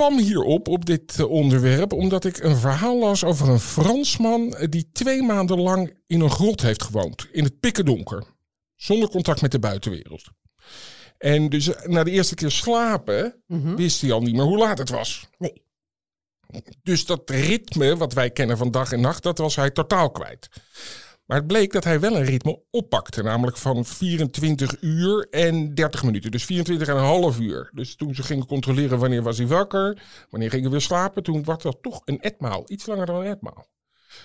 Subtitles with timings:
[0.00, 5.22] Kwam hierop, op dit onderwerp, omdat ik een verhaal las over een Fransman die twee
[5.22, 8.24] maanden lang in een grot heeft gewoond, in het pikkendonker,
[8.76, 10.24] zonder contact met de buitenwereld.
[11.18, 13.74] En dus eh, na de eerste keer slapen mhm.
[13.74, 15.28] wist hij al niet meer hoe laat het was.
[15.38, 15.62] Nee.
[16.82, 20.48] Dus dat ritme wat wij kennen van dag en nacht, dat was hij totaal kwijt.
[21.30, 26.02] Maar het bleek dat hij wel een ritme oppakte, namelijk van 24 uur en 30
[26.02, 26.30] minuten.
[26.30, 27.70] Dus 24 en een half uur.
[27.74, 31.44] Dus toen ze gingen controleren wanneer was hij wakker, wanneer ging hij weer slapen, toen
[31.44, 32.64] was dat toch een etmaal.
[32.66, 33.66] Iets langer dan een etmaal.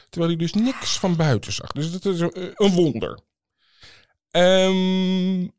[0.09, 1.71] Terwijl hij dus niks van buiten zag.
[1.71, 3.19] Dus dat is een wonder.
[4.31, 5.51] Um,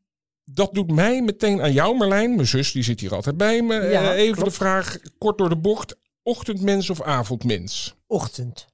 [0.43, 2.35] dat doet mij meteen aan jou, Marlijn.
[2.35, 3.75] Mijn zus, die zit hier altijd bij me.
[3.75, 5.95] Ja, eh, Even de vraag, kort door de bocht.
[6.23, 7.95] Ochtendmens of avondmens?
[8.07, 8.67] Ochtend.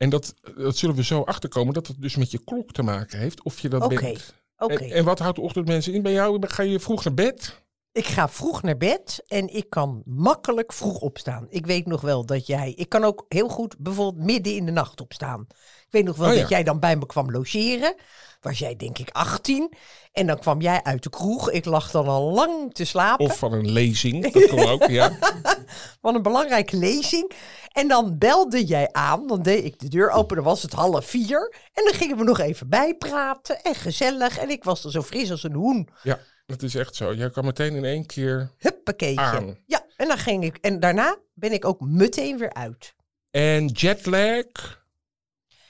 [0.00, 3.18] En dat, dat zullen we zo achterkomen, dat het dus met je klok te maken
[3.18, 4.34] heeft, of je dat bent.
[4.56, 4.74] Oké.
[4.74, 6.46] En, en, wat houdt de ochtendmensen in bij jou?
[6.46, 7.62] Ga je vroeg naar bed?
[7.92, 11.46] Ik ga vroeg naar bed en ik kan makkelijk vroeg opstaan.
[11.50, 12.72] Ik weet nog wel dat jij.
[12.76, 15.46] Ik kan ook heel goed bijvoorbeeld midden in de nacht opstaan.
[15.50, 17.94] Ik weet nog wel oh dat jij dan bij me kwam logeren
[18.40, 19.72] was jij denk ik 18.
[20.12, 21.50] En dan kwam jij uit de kroeg.
[21.50, 23.24] Ik lag dan al lang te slapen.
[23.24, 25.12] Of van een lezing, dat kon ook, ja.
[26.02, 27.32] van een belangrijke lezing.
[27.72, 31.06] En dan belde jij aan, dan deed ik de deur open, dan was het half
[31.06, 31.54] vier.
[31.72, 34.38] En dan gingen we nog even bijpraten en gezellig.
[34.38, 35.88] En ik was er zo fris als een hoen.
[36.02, 37.14] Ja, dat is echt zo.
[37.14, 39.20] Jij kwam meteen in één keer Huppakeetje.
[39.20, 39.58] aan.
[39.66, 40.56] Ja, en dan ging ik.
[40.56, 42.94] En daarna ben ik ook meteen weer uit.
[43.30, 44.79] En jetlag?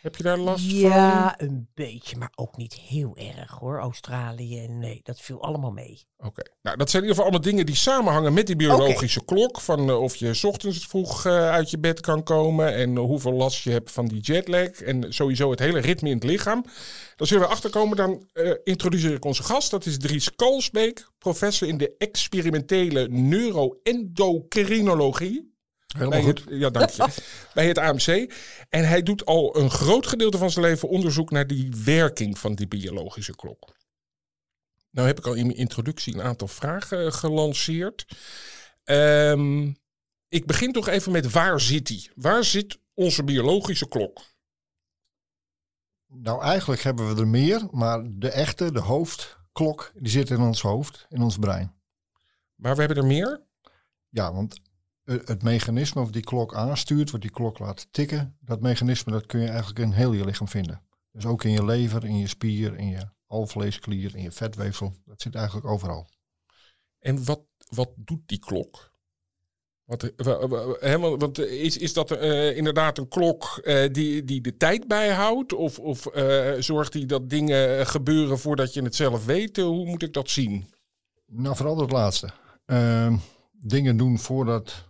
[0.01, 0.79] Heb je daar last van?
[0.79, 3.79] Ja, een beetje, maar ook niet heel erg hoor.
[3.79, 6.07] Australië, nee, dat viel allemaal mee.
[6.17, 9.61] Oké, nou dat zijn in ieder geval allemaal dingen die samenhangen met die biologische klok.
[9.61, 12.99] Van uh, of je s ochtends vroeg uh, uit je bed kan komen en uh,
[12.99, 14.69] hoeveel last je hebt van die jetlag.
[14.69, 16.65] En sowieso het hele ritme in het lichaam.
[17.17, 18.29] Dan zullen we achterkomen, dan
[18.65, 19.71] introduceer ik onze gast.
[19.71, 25.50] Dat is Dries Kalsbeek, professor in de experimentele neuroendocrinologie.
[25.97, 26.45] Helemaal goed.
[26.49, 27.07] ja, dank je.
[27.55, 28.33] bij het AMC.
[28.69, 32.55] En hij doet al een groot gedeelte van zijn leven onderzoek naar die werking van
[32.55, 33.75] die biologische klok.
[34.91, 38.07] Nou heb ik al in mijn introductie een aantal vragen gelanceerd.
[38.85, 39.77] Um,
[40.29, 42.11] ik begin toch even met waar zit die?
[42.15, 44.21] Waar zit onze biologische klok?
[46.07, 50.63] Nou, eigenlijk hebben we er meer, maar de echte, de hoofdklok, die zit in ons
[50.63, 51.75] hoofd, in ons brein.
[52.55, 53.43] Maar we hebben er meer?
[54.09, 54.61] Ja, want
[55.05, 59.41] het mechanisme of die klok aanstuurt, wat die klok laat tikken, dat mechanisme dat kun
[59.41, 60.83] je eigenlijk in heel je lichaam vinden.
[61.13, 64.95] Dus ook in je lever, in je spier, in je alvleesklier, in je vetweefsel.
[65.05, 66.09] Dat zit eigenlijk overal.
[66.99, 68.91] En wat, wat doet die klok?
[69.85, 70.13] Wat,
[70.81, 75.53] he, want is, is dat uh, inderdaad een klok uh, die, die de tijd bijhoudt?
[75.53, 79.57] Of, of uh, zorgt die dat dingen gebeuren voordat je het zelf weet?
[79.57, 80.67] Hoe moet ik dat zien?
[81.27, 82.31] Nou, vooral het laatste.
[82.67, 83.17] Ehm,
[83.53, 84.90] dingen doen voordat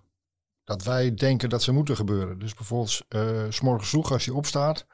[0.70, 2.38] dat wij denken dat ze moeten gebeuren.
[2.38, 4.86] Dus bijvoorbeeld, uh, s morgens vroeg als je opstaat,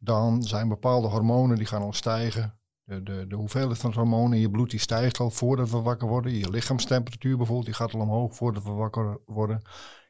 [0.00, 2.58] dan zijn bepaalde hormonen die gaan al stijgen.
[2.82, 6.08] De, de, de hoeveelheid van hormonen in je bloed die stijgt al voordat we wakker
[6.08, 6.32] worden.
[6.32, 9.62] Je lichaamstemperatuur bijvoorbeeld, die gaat al omhoog voordat we wakker worden.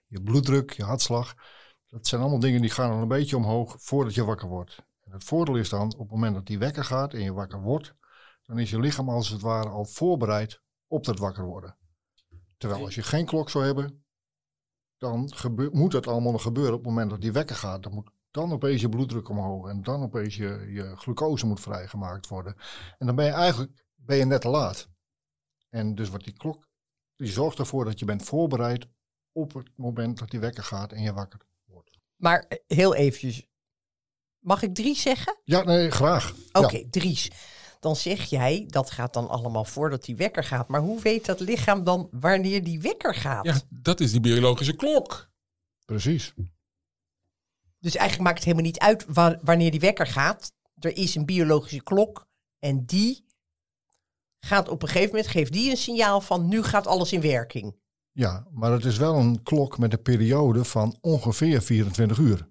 [0.06, 1.34] Je bloeddruk, je hartslag.
[1.86, 4.76] Dat zijn allemaal dingen die gaan al een beetje omhoog voordat je wakker wordt.
[5.04, 7.60] En het voordeel is dan, op het moment dat die wekker gaat en je wakker
[7.60, 7.94] wordt,
[8.42, 11.76] dan is je lichaam als het ware al voorbereid op dat wakker worden.
[12.56, 14.05] Terwijl als je geen klok zou hebben,
[14.98, 15.32] dan
[15.72, 17.82] moet dat allemaal nog gebeuren op het moment dat die wekker gaat.
[17.82, 22.28] Dan moet dan opeens je bloeddruk omhoog en dan opeens je, je glucose moet vrijgemaakt
[22.28, 22.56] worden.
[22.98, 24.88] En dan ben je eigenlijk ben je net te laat.
[25.68, 26.68] En dus wat die klok,
[27.16, 28.86] die zorgt ervoor dat je bent voorbereid
[29.32, 31.98] op het moment dat die wekker gaat en je wakker wordt.
[32.16, 33.46] Maar eh, heel eventjes,
[34.38, 35.40] mag ik Dries zeggen?
[35.44, 36.34] Ja, nee, graag.
[36.52, 37.30] Oké, Dries
[37.80, 40.68] dan zeg jij dat gaat dan allemaal voordat die wekker gaat.
[40.68, 43.44] Maar hoe weet dat lichaam dan wanneer die wekker gaat?
[43.44, 45.28] Ja, dat is die biologische klok.
[45.84, 46.32] Precies.
[47.78, 49.06] Dus eigenlijk maakt het helemaal niet uit
[49.42, 50.52] wanneer die wekker gaat.
[50.78, 52.26] Er is een biologische klok
[52.58, 53.24] en die
[54.40, 57.76] gaat op een gegeven moment, geeft die een signaal van nu gaat alles in werking.
[58.12, 62.48] Ja, maar het is wel een klok met een periode van ongeveer 24 uur.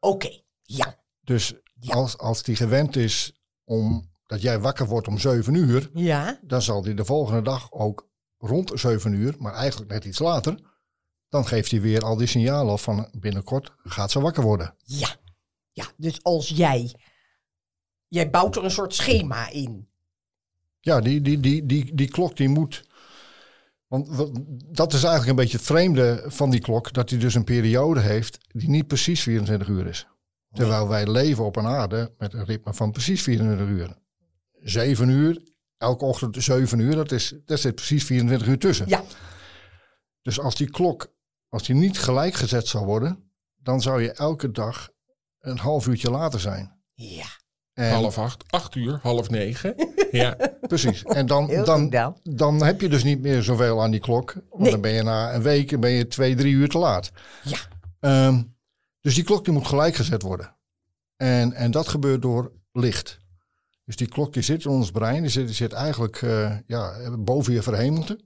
[0.00, 0.96] Oké, ja.
[1.20, 1.94] Dus Ja.
[1.94, 3.32] als, als die gewend is
[3.64, 7.72] om dat jij wakker wordt om 7 uur, Ja, dan zal hij de volgende dag
[7.72, 8.08] ook
[8.38, 10.60] rond 7 uur, maar eigenlijk net iets later,
[11.28, 14.74] dan geeft hij weer al die signalen af van binnenkort gaat ze wakker worden.
[14.84, 15.16] ja.
[15.72, 16.94] Ja, dus als jij...
[18.08, 19.88] Jij bouwt er een soort schema in.
[20.80, 22.84] Ja, die, die, die, die, die klok die moet.
[23.86, 24.08] Want
[24.76, 28.00] dat is eigenlijk een beetje het vreemde van die klok, dat hij dus een periode
[28.00, 30.06] heeft die niet precies 24 uur is.
[30.52, 33.96] Terwijl wij leven op een aarde met een ritme van precies 24 uur.
[34.62, 35.42] 7 uur,
[35.76, 38.88] elke ochtend 7 uur, dat is, daar zit precies 24 uur tussen.
[38.88, 39.02] Ja,
[40.22, 41.12] Dus als die klok,
[41.48, 44.88] als die niet gelijk gezet zou worden, dan zou je elke dag
[45.38, 46.80] een half uurtje later zijn.
[46.94, 47.26] ja.
[47.72, 49.74] En, Half acht, acht uur, half negen.
[50.10, 50.36] ja.
[50.60, 51.02] Precies.
[51.02, 51.90] En dan, dan,
[52.22, 52.62] dan.
[52.64, 54.32] heb je dus niet meer zoveel aan die klok.
[54.50, 54.70] Want Nee.
[54.70, 57.10] dan ben je na een week ben je twee, drie uur te laat.
[57.42, 57.58] Ja.
[58.00, 58.42] Ehm,
[59.00, 60.56] dus die klok die moet gelijk gezet worden.
[61.16, 63.18] En, en dat gebeurt door licht.
[63.88, 67.10] Dus die klok die zit in ons brein, die zit, die zit eigenlijk eh, ja,
[67.18, 68.20] boven je verhemelte.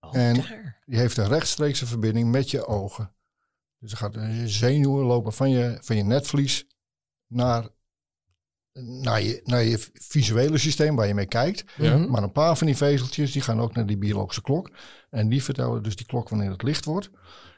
[0.00, 0.82] Oh, En- daar.
[0.86, 3.14] Die heeft een rechtstreekse verbinding met je ogen.
[3.78, 6.66] Dus er gaat een zenuwen lopen van je, van je netvlies
[7.26, 7.68] naar,
[8.72, 11.64] naar, je, naar je visuele systeem waar je mee kijkt.
[11.76, 11.96] Ja.
[11.96, 12.10] Mhm.
[12.10, 14.70] Maar een paar van die vezeltjes die gaan ook naar die biologische klok.
[15.10, 17.10] En die vertellen dus die klok wanneer het licht wordt.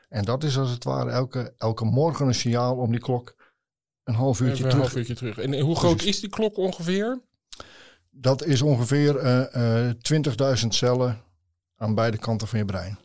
[0.09, 3.37] En dat is als het ware elke, elke morgen een signaal om die klok
[4.05, 4.85] een half uurtje Even een terug.
[4.87, 5.39] half uurtje terug.
[5.39, 6.15] En hoe groot Precies.
[6.15, 7.27] is die klok ongeveer?
[8.21, 9.95] Dat is ongeveer eh, eh,
[10.61, 11.21] 20.000 cellen
[11.77, 12.99] aan beide kanten van je brein.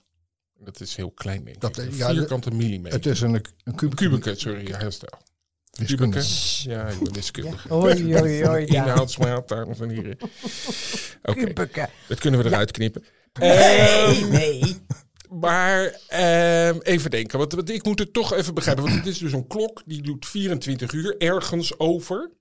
[0.60, 1.92] Dat is heel klein, denk Dat- ik.
[1.92, 2.98] Een ja, vierkante millimeter.
[2.98, 3.34] Het is een,
[3.64, 3.96] een kubus.
[3.96, 5.10] Kubieke, sorry, ja, herstel.
[5.72, 6.22] Kubieke.
[6.64, 7.74] Ja, ik ben wiskundige.
[7.74, 8.66] Oei, oei, oei.
[8.72, 8.84] ja.
[8.86, 10.18] Inhoudsmaat, dames en heren.
[11.24, 11.54] Oké,
[12.08, 13.04] dat kunnen we eruit knippen.
[13.40, 14.76] Nee, Ehm, nee.
[15.30, 18.84] maar ehm, even denken, want, want ik moet het toch even begrijpen.
[18.84, 22.32] Want het is dus een klok die doet 24 uur ergens over.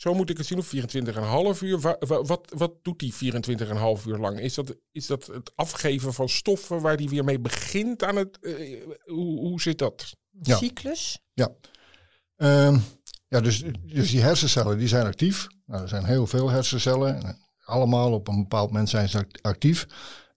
[0.00, 1.80] Zo moet ik het zien, of 24,5 uur.
[1.80, 4.40] Wa- wa- wat, wat doet die 24,5 uur lang?
[4.40, 8.38] Is dat, is dat het afgeven van stoffen waar die weer mee begint aan het...
[8.40, 10.16] eh, hoe, hoe zit dat?
[10.42, 10.56] Ja.
[10.56, 11.18] Cyclus?
[11.32, 11.48] Ja.
[12.36, 12.78] Ehm,
[13.28, 15.46] ja, dus, dus die hersencellen die zijn actief.
[15.66, 17.22] Nou, er zijn heel veel hersencellen.
[17.22, 19.86] En Allemaal op een bepaald moment zijn ze act- actief.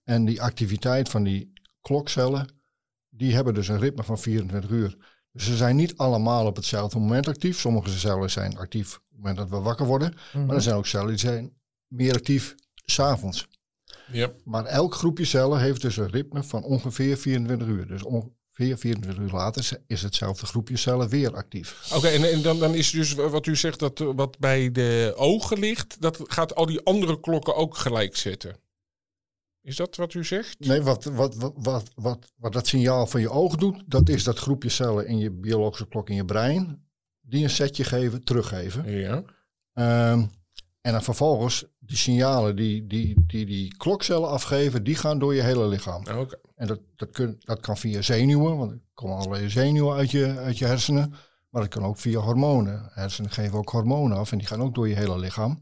[0.04, 2.48] En die activiteit van die klokcellen,
[3.08, 5.13] die hebben dus een ritme van 24 uur.
[5.34, 7.60] Ze zijn niet allemaal op hetzelfde moment actief.
[7.60, 10.14] Sommige cellen zijn actief op het moment dat we wakker worden.
[10.46, 11.52] Maar er zijn ook cellen die zijn
[11.86, 12.54] meer actief
[12.84, 13.48] s'avonds.
[14.12, 14.32] Ja.
[14.44, 17.86] Maar elk groepje cellen heeft dus een ritme van ongeveer 24 uur.
[17.86, 21.92] Dus ongeveer 24 uur later is hetzelfde groepje cellen weer actief.
[21.94, 25.58] Oké, en, en dan, dan is dus wat u zegt dat wat bij de ogen
[25.58, 28.56] ligt, dat gaat al die andere klokken ook gelijk zetten.
[29.64, 30.58] Is dat wat u zegt?
[30.58, 34.24] Nee, wat, wat, wat, wat, wat, wat dat signaal van je oog doet, dat is
[34.24, 36.88] dat groepje cellen in je biologische klok in je brein,
[37.20, 38.90] die een setje geven, teruggeven.
[38.90, 39.24] Ja.
[39.72, 40.26] Ehm,
[40.80, 45.42] en dan vervolgens die signalen die die, die die klokcellen afgeven, die gaan door je
[45.42, 46.06] hele lichaam.
[46.08, 46.38] Oké.
[46.54, 50.38] En dat, dat, kun, dat kan via zenuwen, want er komen allerlei zenuwen uit je,
[50.38, 51.14] uit je hersenen.
[51.50, 52.88] Maar dat kan ook via hormonen.
[52.92, 55.60] Hersenen geven ook hormonen af en die gaan ook door je hele lichaam.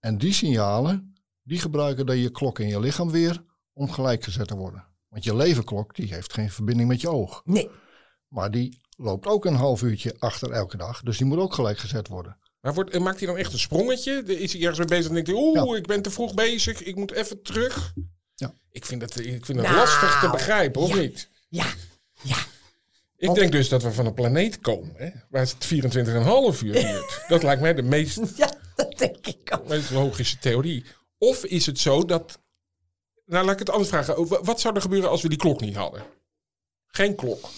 [0.00, 1.15] En die signalen,
[1.46, 4.84] die gebruiken dan je klok in je lichaam weer om gelijk gezet te worden.
[5.08, 7.42] Want je levenklok, die heeft geen verbinding met je oog.
[7.44, 7.70] Nee.
[8.28, 11.02] Maar die loopt ook een half uurtje achter elke dag.
[11.02, 12.38] Dus die moet ook gelijk gezet worden.
[12.60, 14.22] Maar wordt, en maakt hij dan echt een sprongetje?
[14.24, 16.96] Is hij ergens mee bezig en denkt hij, oeh, ik ben te vroeg bezig, ik
[16.96, 17.92] moet even terug?
[18.34, 18.54] Ja.
[18.70, 20.96] Ik vind het, ik vind het Nou, lastig te begrijpen, of ja.
[20.96, 21.28] niet?
[21.48, 21.66] Ja,
[22.22, 22.36] ja.
[23.16, 25.64] Ik denk dus dat we van een planeet komen, hè, waar het
[26.54, 27.24] 24,5 uur duurt.
[27.28, 29.68] dat lijkt mij de meest, Ja, dat denk ik ook.
[29.68, 30.84] meest logische theorie.
[31.18, 32.38] Of is het zo dat...
[33.26, 34.28] Nou, laat ik het anders vragen.
[34.28, 36.02] Wa- Wat zou er gebeuren als we die klok niet hadden?
[36.86, 37.48] Geen klok.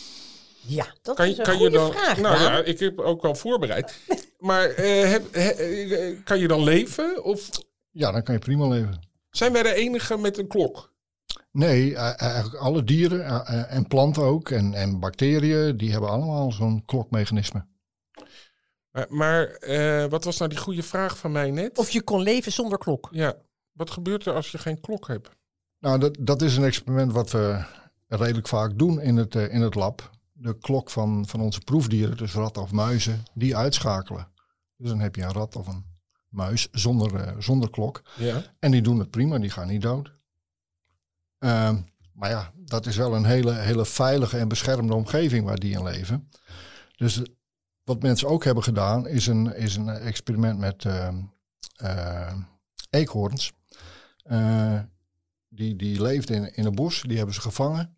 [0.61, 1.93] Ja, dat Kan, is je- een kan je goede dan...
[1.93, 3.99] vraag, nou ja, ik heb ook wel voorbereid.
[4.39, 7.25] Maar eh, heb, he- eh, kan je dan leven?
[7.25, 7.49] Of
[7.91, 9.09] Ja, dan kan je prima leven.
[9.31, 10.97] zijn wij de enige met een klok?
[11.53, 16.85] Nee, eh, eigenlijk alle dieren en planten ook en, en bacteriën, die hebben allemaal zo'n
[16.85, 17.67] klokmechanisme.
[18.91, 21.79] Maar, maar eh, wat was nou die goede vraag van mij net?
[21.79, 23.09] Of je kon leven zonder klok.
[23.11, 23.35] Ja,
[23.79, 25.31] wat gebeurt er als je geen klok hebt?
[25.79, 27.65] Nou, dat, dat is een experiment wat we
[28.09, 30.11] redelijk vaak doen in het, eh, in het lab.
[30.33, 34.29] De klok van, van onze proefdieren, dus ratten of muizen, die uitschakelen.
[34.77, 35.85] Dus dan heb je een rat of een
[36.29, 38.03] muis zonder, eh, zonder klok.
[38.17, 38.43] Ja.
[38.59, 40.13] En die doen het prima, die gaan niet dood.
[41.39, 41.81] Ehm,
[42.13, 45.83] maar ja, dat is wel een hele, hele veilige en beschermde omgeving waar die in
[45.83, 46.31] leven.
[46.97, 47.23] Dus
[47.85, 51.17] wat mensen ook hebben gedaan, is een, is een experiment met ehm,
[51.75, 52.35] eh,
[52.91, 53.53] eekhoorns.
[54.29, 54.81] Eh,
[55.49, 57.93] die, die leefden in, in een bos, die hebben ze gevangen.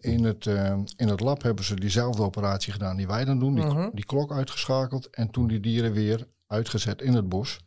[0.00, 3.54] in het, uh, in het lab hebben ze diezelfde operatie gedaan die wij dan doen.
[3.54, 3.88] Die, Mhm.
[3.92, 7.60] die klok uitgeschakeld en toen die dieren weer uitgezet in het bos.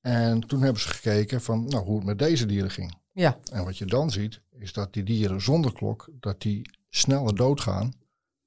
[0.00, 2.94] En toen hebben ze gekeken van nou, hoe het met deze dieren ging.
[3.12, 3.38] Ja.
[3.52, 7.92] En wat je dan ziet, is dat die dieren zonder klok, dat die sneller doodgaan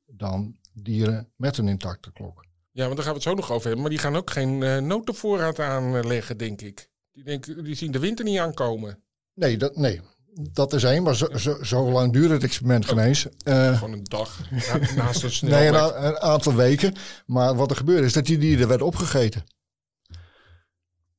[0.06, 2.46] dan dieren met een intacte klok.
[2.72, 3.82] Ja, want daar gaan we het zo nog over hebben.
[3.82, 6.90] Maar die gaan ook geen eh, notenvoorraad aanleggen, denk ik.
[7.14, 9.04] Die, denken, die zien de winter niet aankomen.
[9.34, 10.02] Nee, dat, nee.
[10.34, 13.28] dat is één, maar zo, zo, zo lang duurt het experiment geen eens.
[13.44, 15.70] Eh, Gewoon een dag na- naast een nee, snelweg.
[15.70, 16.94] een, a- een aantal weken.
[17.26, 19.44] Maar wat er gebeurde is dat die dieren werden opgegeten.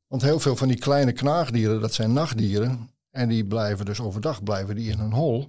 [0.07, 2.91] Want heel veel van die kleine knaagdieren, dat zijn nachtdieren.
[3.11, 5.49] En die blijven dus overdag blijven die in een hol.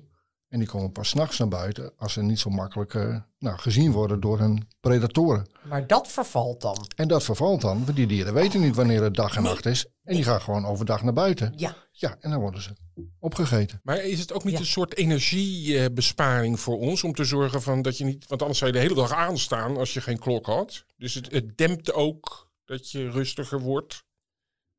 [0.50, 3.92] En die komen pas s'nachts naar buiten als ze niet zo makkelijk eh, nou, gezien
[3.92, 5.50] worden door hun predatoren.
[5.70, 6.88] Maar dat vervalt dan.
[6.96, 9.86] En dat vervalt dan, want die dieren weten niet wanneer het dag en nacht is.
[10.04, 11.54] En die gaan gewoon overdag naar buiten.
[11.56, 11.76] Ja.
[11.92, 12.70] Ja, en dan worden ze
[13.20, 13.80] opgegeten.
[13.84, 14.60] Maar is het ook niet Ja.
[14.60, 18.72] een soort energiebesparing voor ons om te zorgen van dat je niet, want anders zou
[18.72, 20.86] je de hele dag aanstaan als je geen klok had.
[20.98, 24.04] Dus het, het dempt ook dat je rustiger wordt.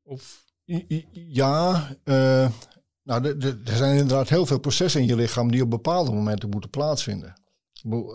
[0.03, 0.45] Of
[1.13, 2.51] Ja, eh,
[3.07, 6.71] nou, er zijn inderdaad heel veel processen in je lichaam die op bepaalde momenten moeten
[6.71, 7.41] plaatsvinden.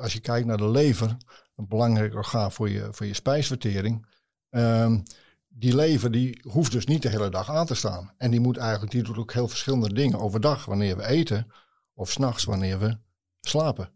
[0.01, 1.17] Als je kijkt naar de lever,
[1.55, 4.07] een belangrijk orgaan voor je, voor je spijsvertering.
[4.49, 4.99] ehm,
[5.47, 8.13] die lever die hoeft dus niet de hele dag aan te staan.
[8.17, 10.19] En die moet eigenlijk, die doet ook heel verschillende dingen.
[10.19, 11.51] Overdag wanneer we eten,
[11.93, 12.97] of s'nachts wanneer we
[13.41, 13.91] slapen.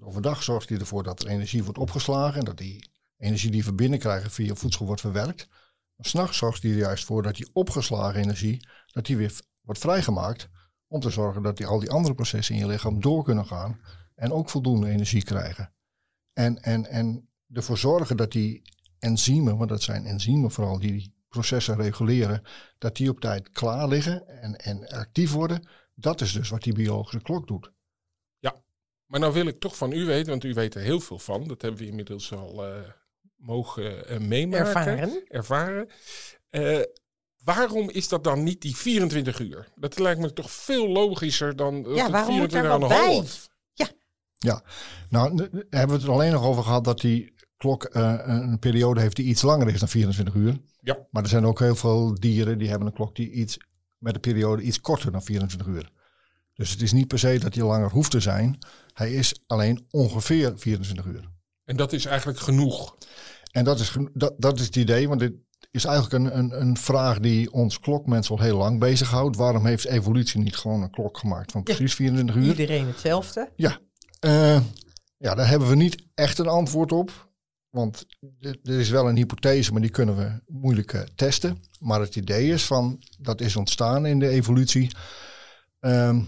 [0.00, 3.72] Overdag zorgt hij ervoor dat er energie wordt opgeslagen en dat die energie die we
[3.72, 5.48] binnenkrijgen via voedsel wordt verwerkt.
[5.98, 10.48] S'nachts zorgt hij er juist voor dat die opgeslagen energie, dat die weer wordt vrijgemaakt.
[10.86, 13.80] Om te zorgen dat die, al die andere processen in je lichaam door kunnen gaan.
[14.14, 15.74] En ook voldoende energie krijgen.
[16.32, 18.62] En, en, en ervoor zorgen dat die
[18.98, 22.42] enzymen, want dat zijn enzymen vooral die die processen reguleren.
[22.78, 25.68] Dat die op tijd klaar liggen en, en actief worden.
[25.94, 27.72] Dat is dus wat die biologische klok doet.
[29.06, 31.48] Maar nou wil ik toch van u weten, want u weet er heel veel van.
[31.48, 32.90] Dat hebben we inmiddels al eh,
[33.36, 34.66] mogen eh, meemaken.
[34.66, 35.24] Ervaren.
[35.28, 35.88] ervaren.
[36.50, 36.80] Eh,
[37.44, 39.68] waarom is dat dan niet die 24 uur?
[39.76, 42.86] Dat lijkt me toch veel logischer dan dat Ja, waarom moet 24 er aan de
[42.86, 43.14] wat bij?
[43.14, 43.52] half.
[45.08, 48.14] Nou, n- n- hebben we het er alleen nog over gehad dat die klok eh,
[48.24, 50.56] een periode heeft die iets langer is dan 24 uur.
[50.80, 50.98] Ja.
[51.10, 53.56] Maar er zijn ook heel veel dieren die hebben een klok die iets
[53.98, 55.90] met een periode iets korter dan 24 uur.
[56.54, 58.58] Dus het is niet per se dat hij langer hoeft te zijn.
[58.92, 61.28] Hij is alleen ongeveer 24 uur.
[61.64, 62.96] En dat is eigenlijk genoeg.
[63.50, 65.32] En dat is, dat, dat is het idee, want dit
[65.70, 69.36] is eigenlijk een, een, een vraag die ons klokmens al heel lang bezighoudt.
[69.36, 71.74] Waarom heeft evolutie niet gewoon een klok gemaakt van Ja.
[71.74, 72.44] precies 24 uur?
[72.44, 73.50] Iedereen hetzelfde.
[73.56, 73.78] Ja,
[74.20, 74.60] eh,
[75.16, 77.32] ja, daar hebben we niet echt een antwoord op.
[77.70, 78.04] Want
[78.40, 81.58] er is wel een hypothese, maar die kunnen we moeilijk eh, testen.
[81.80, 84.90] Maar het idee is van, dat is ontstaan in de evolutie.
[85.80, 86.20] ehm,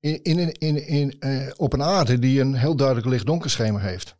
[0.00, 4.14] in, in, in, in, eh, op een aarde die een heel duidelijk licht-donker schema heeft.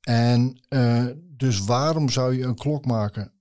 [0.00, 0.60] En
[1.40, 3.32] dus waarom zou je een klok maken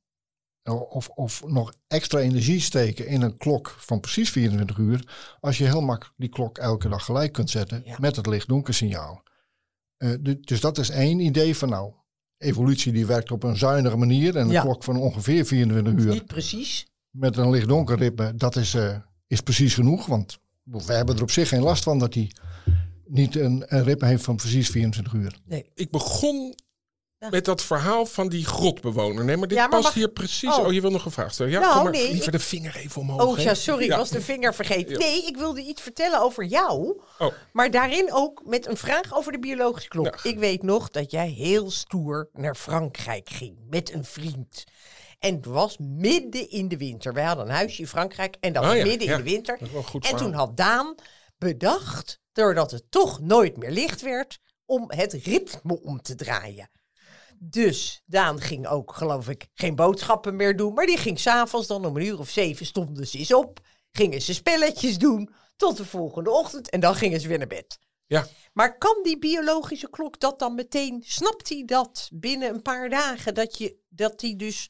[0.89, 5.08] of, of nog extra energie steken in een klok van precies 24 uur,
[5.39, 7.96] als je heel makkelijk die klok elke dag gelijk kunt zetten Ja.
[8.00, 9.24] met het licht-donker signaal.
[9.98, 11.94] Eh, du- dus dat is één idee van nou,
[12.38, 14.62] evolutie die werkt op een zuinige manier en een Ja.
[14.62, 16.88] klok van ongeveer 24 uur Niet precies.
[17.10, 21.32] met een licht-donker ritme, dat is, eh, is precies genoeg, want we hebben er op
[21.32, 22.32] zich geen last van dat hij
[23.06, 25.39] niet een, een ritme heeft van precies 24 uur.
[25.46, 25.70] Nee.
[25.74, 26.56] Ik begon
[27.20, 27.30] Ja.
[27.30, 29.24] met dat verhaal van die grotbewoner.
[29.26, 30.50] Nee, maar dit Ja, maar past mag- hier precies.
[30.58, 30.66] Oh.
[30.66, 30.74] Oh.
[30.74, 31.52] je wil nog een vraag stellen?
[31.52, 33.22] Ja, Nou, kom maar nee, liever ik- de vinger even omhoog.
[33.26, 33.42] Oh hè?
[33.42, 33.98] ja, sorry, ik Ja.
[33.98, 35.00] was de vinger vergeten.
[35.00, 37.02] Nee, ik wilde iets vertellen over jou.
[37.20, 37.34] Oh.
[37.54, 40.20] Maar daarin ook met een vraag over de biologische klok.
[40.24, 44.64] Ik weet nog dat jij heel stoer naar Frankrijk ging met een vriend.
[45.20, 47.14] En het was midden in de winter.
[47.14, 49.58] Wij hadden een huisje in Frankrijk en dat Oh was midden in de winter.
[49.58, 50.96] Dat is wel een goed En toen had Daan
[51.38, 56.70] bedacht, doordat het toch nooit meer licht werd, om het ritme om te draaien.
[57.41, 60.74] Dus Daan ging ook, geloof ik, geen boodschappen meer doen.
[60.74, 63.60] Maar die ging s'avonds dan om een uur of zeven stonden ze eens op.
[63.91, 66.69] Gingen ze spelletjes doen tot de volgende ochtend.
[66.69, 67.79] En dan gingen ze weer naar bed.
[68.05, 68.27] Ja.
[68.53, 71.03] Maar kan die biologische klok dat dan meteen?
[71.05, 73.34] Snapt hij dat binnen een paar dagen?
[73.34, 74.69] Dat je dat hij dus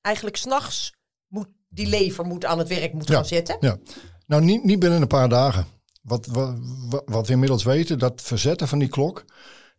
[0.00, 0.92] eigenlijk s'nachts
[1.26, 3.14] moet, die lever moet aan het werk moet Ja.
[3.14, 3.56] gaan zetten?
[3.60, 3.78] Ja.
[4.26, 5.66] Nou, niet, niet binnen een paar dagen.
[6.02, 6.58] Wat, wat,
[7.04, 9.24] wat we inmiddels weten, dat verzetten van die klok,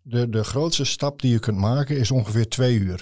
[0.04, 2.98] de, de grootste stap die je kunt maken is ongeveer twee uur.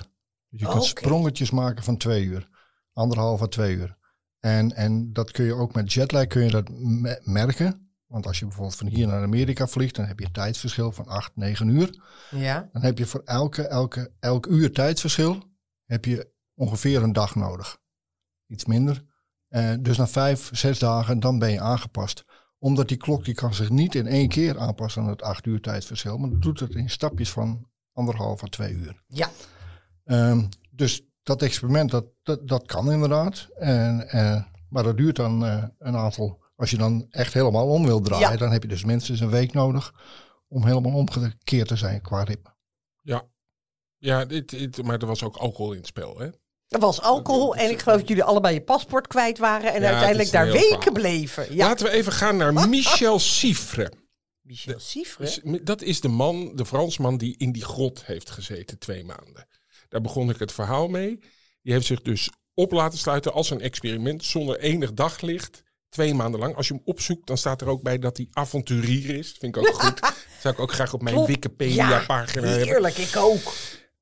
[0.49, 2.49] Dus je kunt sprongetjes maken van twee uur.
[2.93, 3.97] Anderhalf à twee uur.
[4.39, 7.93] En, en dat kun je ook met jetlag kun je dat me- merken.
[8.05, 11.07] Want als je bijvoorbeeld van hier naar Amerika vliegt, dan heb je een tijdsverschil van
[11.07, 12.01] 8, 9 uur.
[12.31, 12.69] Ja.
[12.73, 15.43] Dan heb je voor elke, elke, elk uur tijdsverschil
[15.85, 17.77] heb je ongeveer een dag nodig.
[18.47, 19.03] Iets minder.
[19.47, 22.25] Eh, dus na vijf, zes dagen, dan ben je aangepast
[22.59, 25.61] Omdat die klok die kan zich niet in één keer aanpassen aan het acht uur
[25.61, 26.17] tijdverschil.
[26.17, 29.03] Maar dat doet het in stapjes van anderhalf à twee uur.
[29.07, 29.29] Ja.
[30.05, 33.47] Ehm, dus dat experiment, dat, dat, dat kan inderdaad.
[33.55, 36.47] En, eh, maar dat duurt dan eh, een aantal...
[36.55, 38.37] Als je dan echt helemaal om wil draaien, Ja.
[38.37, 39.93] dan heb je dus minstens een week nodig
[40.47, 42.55] om helemaal omgekeerd te zijn qua ritme.
[43.97, 46.29] Ja, dit, dit, maar er was ook alcohol in het spel, hè?
[46.69, 49.87] Er was alcohol en ik geloof dat jullie allebei je paspoort kwijt waren en Ja,
[49.87, 51.55] uiteindelijk daar weken bleven.
[51.55, 51.67] Ja.
[51.67, 53.91] Laten we even gaan naar Michel Siffre.
[54.41, 55.63] Michel Siffre.
[55.63, 59.47] Dat is de man, de Fransman, die in die grot heeft gezeten twee maanden.
[59.87, 61.19] Daar begon ik het verhaal mee.
[61.61, 65.63] Die heeft zich dus op laten sluiten als een experiment zonder enig daglicht.
[65.89, 66.55] Twee maanden lang.
[66.55, 69.35] Als je hem opzoekt, dan staat er ook bij dat hij avonturier is.
[69.39, 70.01] Vind ik ook goed.
[70.01, 71.25] Dat zou ik ook graag op mijn.
[71.25, 72.67] Wikipedia-pagina ja, hebben.
[72.67, 73.53] heerlijk, ik ook.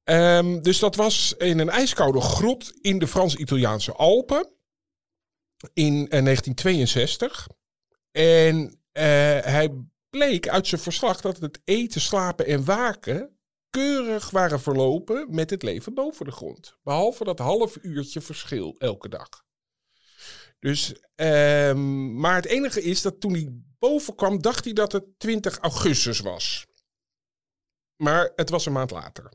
[0.07, 4.49] Ehm, dus dat was in een ijskoude grot in de Frans-Italiaanse Alpen
[5.73, 7.47] in eh, 1962.
[8.11, 9.03] En eh,
[9.43, 13.37] hij bleek uit zijn verslag dat het eten, slapen en waken
[13.69, 16.77] keurig waren verlopen met het leven boven de grond.
[16.83, 19.43] Behalve dat half uurtje verschil elke dag.
[20.59, 23.47] Dus, ehm, maar het enige is dat toen hij
[23.79, 26.65] boven kwam, dacht hij dat het 20 augustus was.
[27.95, 29.31] Maar het was een maand later.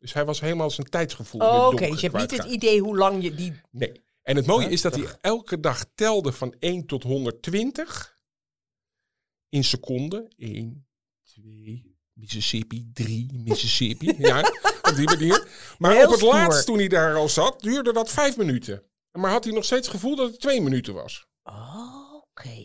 [0.00, 1.40] Dus hij was helemaal zijn tijdsgevoel.
[1.40, 3.60] Oh, Oké, donker dus je hebt niet het idee hoe lang je die...
[3.70, 4.02] Nee.
[4.22, 8.18] En het mooie is dat hij elke dag telde van 1 tot 120
[9.48, 10.28] in seconden.
[10.36, 10.86] 1,
[11.22, 14.14] 2, Mississippi, 3, Mississippi.
[14.18, 14.40] ja,
[14.82, 15.48] op die manier.
[15.78, 18.82] Maar Heel op het laatst, toen hij daar al zat, duurde dat 5 minuten.
[19.12, 21.26] Maar had hij nog steeds het gevoel dat het 2 minuten was.
[21.42, 21.99] Oh,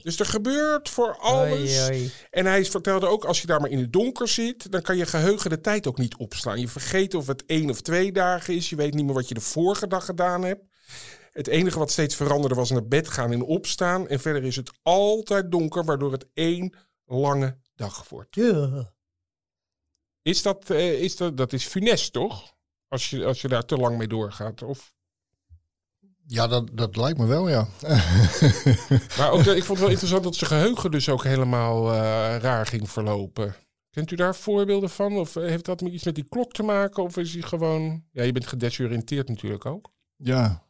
[0.04, 1.80] Dus er gebeurt voor alles.
[1.80, 2.12] Oei, oei.
[2.30, 5.06] En hij vertelde ook, als je daar maar in het donker zit, dan kan je
[5.06, 6.60] geheugen de tijd ook niet opslaan.
[6.60, 8.70] Je vergeet of het één of twee dagen is.
[8.70, 10.64] Je weet niet meer wat je de vorige dag gedaan hebt.
[11.32, 14.08] Het enige wat steeds veranderde was naar bed gaan en opstaan.
[14.08, 18.36] En verder is het altijd donker, waardoor het één lange dag wordt.
[18.36, 18.94] Ja.
[20.22, 22.54] Is dat, eh, is dat, dat is funest, toch?
[22.88, 24.62] Als je, als je daar te lang mee doorgaat.
[24.62, 24.95] Of,
[26.28, 27.68] Ja, dat, dat lijkt me wel, ja.
[29.18, 31.98] maar ook, dat- ik vond het wel interessant dat zijn geheugen dus ook helemaal eh,
[32.38, 33.56] raar ging verlopen.
[33.90, 35.18] Kent u daar voorbeelden van?
[35.18, 37.04] Of eh, heeft dat iets met die klok te maken?
[37.04, 38.04] Of is hij gewoon...
[38.12, 39.92] Ja, je bent gedesoriënteerd natuurlijk ook.
[40.16, 40.64] Ja,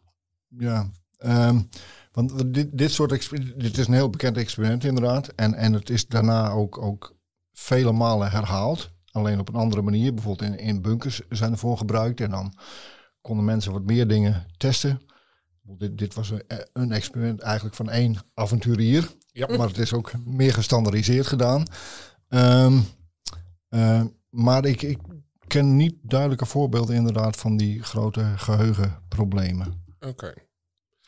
[0.47, 0.91] ja.
[1.17, 1.61] Ehm,
[2.11, 5.27] want dit, dit soort dit is een heel bekend experiment inderdaad.
[5.27, 7.15] En, en het is daarna ook, ook
[7.53, 8.91] vele malen herhaald.
[9.11, 10.13] Alleen op een andere manier.
[10.13, 12.21] Bijvoorbeeld in, in bunkers zijn ervoor gebruikt.
[12.21, 12.53] En dan
[13.21, 15.01] konden mensen wat meer dingen testen.
[15.67, 19.11] Dit, dit was een, een experiment eigenlijk van één avonturier.
[19.31, 19.57] Ja.
[19.57, 21.65] Maar het is ook meer gestandardiseerd gedaan.
[22.29, 22.79] Ehm,
[23.69, 24.99] eh, maar ik, ik
[25.47, 29.85] ken niet duidelijke voorbeelden inderdaad van die grote geheugenproblemen.
[29.99, 30.33] Oké.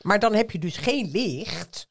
[0.02, 1.90] Maar dan heb je dus geen licht.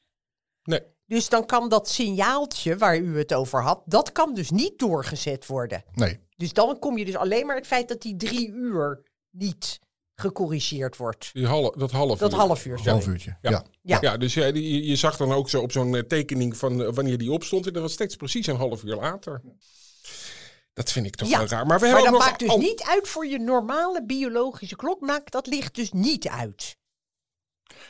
[0.62, 0.80] Nee.
[1.06, 5.46] Dus dan kan dat signaaltje waar u het over had, dat kan dus niet doorgezet
[5.46, 5.84] worden.
[5.92, 9.80] Nee, Dus dan kom je dus alleen maar het feit dat die drie uur niet
[10.20, 11.30] gecorrigeerd wordt.
[11.32, 12.38] Die half, dat half Dat uur.
[12.38, 12.92] half uur, sorry.
[12.92, 13.36] half uurtje.
[13.42, 13.50] Ja.
[13.50, 13.64] Ja.
[13.82, 13.98] Ja.
[14.00, 17.18] Ja, dus je, je zag dan ook zo op zo'n eh, tekening van eh, wanneer
[17.18, 17.66] die opstond.
[17.66, 19.42] En dat was steeds precies een half uur later.
[20.72, 21.66] Dat vind ik toch Ja, wel raar.
[21.66, 25.00] Maar we Maar dat nog maakt dus al- niet uit voor je normale biologische klok.
[25.00, 26.76] Maakt dat licht dus niet uit.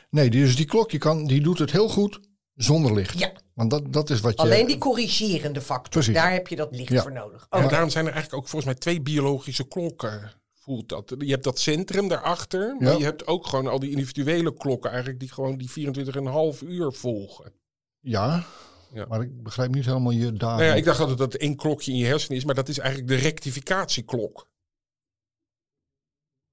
[0.09, 2.19] Nee, dus die klok die kan, die doet het heel goed
[2.55, 3.19] zonder licht.
[3.19, 3.31] Ja.
[3.53, 4.37] Want dat, dat is wat je...
[4.37, 6.13] Alleen die corrigerende factor, Precies.
[6.13, 7.01] daar heb je dat licht Ja.
[7.01, 7.45] voor nodig.
[7.49, 7.69] En Oké.
[7.69, 10.31] daarom zijn er eigenlijk ook volgens mij twee biologische klokken.
[10.67, 11.15] Voelt dat.
[11.17, 12.75] Je hebt dat centrum daarachter.
[12.79, 12.97] Maar Ja.
[12.97, 17.53] je hebt ook gewoon al die individuele klokken eigenlijk die gewoon die 24,5 uur volgen.
[17.99, 18.45] Ja,
[18.93, 19.05] Ja.
[19.05, 20.55] maar ik begrijp niet helemaal je daar.
[20.55, 22.45] Nou ja, ik dacht altijd dat het één klokje in je hersenen is.
[22.45, 24.47] Maar dat is eigenlijk de rectificatieklok.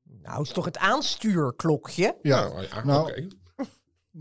[0.03, 2.16] Nou, is toch het aanstuurklokje?
[2.22, 3.27] Ja, Nou, ja, nou, oké.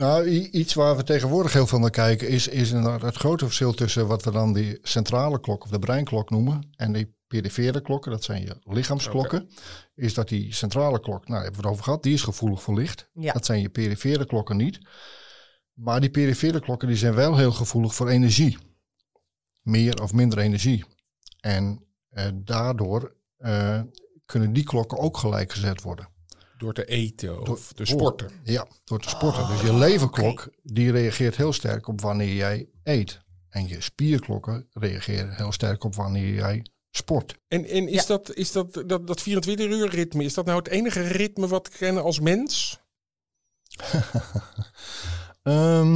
[0.04, 3.74] nou, iets waar we tegenwoordig heel veel naar kijken is, is inderdaad het grote verschil
[3.74, 8.12] tussen wat we dan die centrale klok of de breinklok noemen en die perifere klokken,
[8.12, 9.50] dat zijn je lichaamsklokken.
[9.96, 12.62] Is dat die centrale klok, nou daar hebben we het over gehad, die is gevoelig
[12.62, 13.10] voor licht.
[13.14, 13.34] Ja.
[13.34, 14.80] Dat zijn je perifere klokken niet.
[15.74, 18.58] Maar die perifere klokken die zijn wel heel gevoelig voor energie.
[19.62, 20.86] Meer of minder energie.
[21.40, 23.82] En eh, daardoor eh,
[24.26, 26.08] kunnen die klokken ook gelijk gezet worden.
[26.58, 28.32] Door te eten of Door- te sporten.
[28.44, 29.48] Ja, door te sporten.
[29.48, 33.22] dus je levenklok die reageert heel sterk op wanneer jij eet.
[33.50, 37.36] En je spierklokken reageren heel sterk op wanneer jij sport.
[37.48, 38.08] En, en is, Ja.
[38.08, 41.68] dat, is dat, dat, dat 24 uur ritme, is dat nou het enige ritme wat
[41.72, 42.80] we kennen als mens?
[45.44, 45.96] Ehm,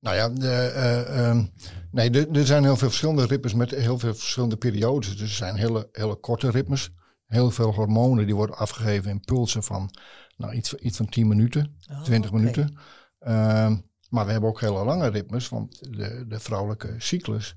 [0.00, 1.44] nou ja, de, eh, ehm,
[1.90, 5.10] nee, er- er zijn heel veel verschillende ritmes met heel veel verschillende periodes.
[5.10, 6.90] Dus er zijn hele, hele korte ritmes.
[7.26, 9.90] Heel veel hormonen die worden afgegeven in pulsen van
[10.36, 12.38] nou, iets, iets van 10 minuten, Oh, 20 oké.
[12.40, 12.78] minuten.
[13.18, 13.76] Ehm,
[14.08, 17.56] maar we hebben ook hele lange ritmes, want de, de vrouwelijke cyclus,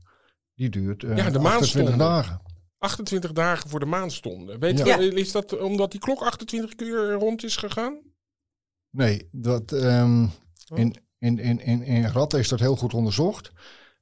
[0.60, 2.42] die duurt uh, ja, de 28 dagen.
[2.78, 4.60] 28 dagen voor de maanstonden.
[4.60, 4.98] Weet ja.
[4.98, 8.00] je, is dat omdat die klok 28 uur rond is gegaan?
[8.90, 10.32] Nee, dat, um,
[10.74, 13.52] in, in, in, in, in ratten is dat heel goed onderzocht.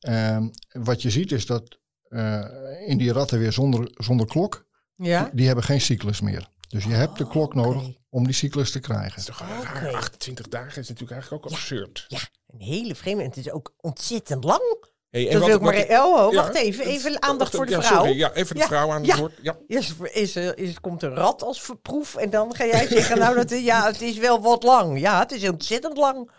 [0.08, 2.46] Um, wat je ziet is dat uh,
[2.86, 5.24] in die ratten weer zonder, zonder klok, ja?
[5.24, 6.50] die, die hebben geen cyclus meer.
[6.67, 9.10] Dus je hebt de Oh, klok nodig om die cyclus te krijgen.
[9.10, 9.86] Dat is toch raar?
[9.86, 9.96] Oké.
[9.96, 12.06] 28 dagen is natuurlijk eigenlijk ook absurd.
[12.08, 13.24] Ja, een hele vreemde.
[13.24, 14.96] En het is ook ontzettend lang.
[15.23, 16.86] Hey, Dat wil ik maar ik- ja, wacht even.
[16.86, 17.97] het- Even aandacht voor de ja, vrouw.
[18.03, 19.34] Sorry, ja, even de Ja, vrouw aan het woord.
[19.41, 19.58] Ja.
[19.67, 23.36] Is, is, er- is, komt een rat als verproef en dan ga jij zeggen, nou,
[23.36, 24.99] dat, ja, het is wel wat lang.
[24.99, 26.30] Ja, het is ontzettend lang.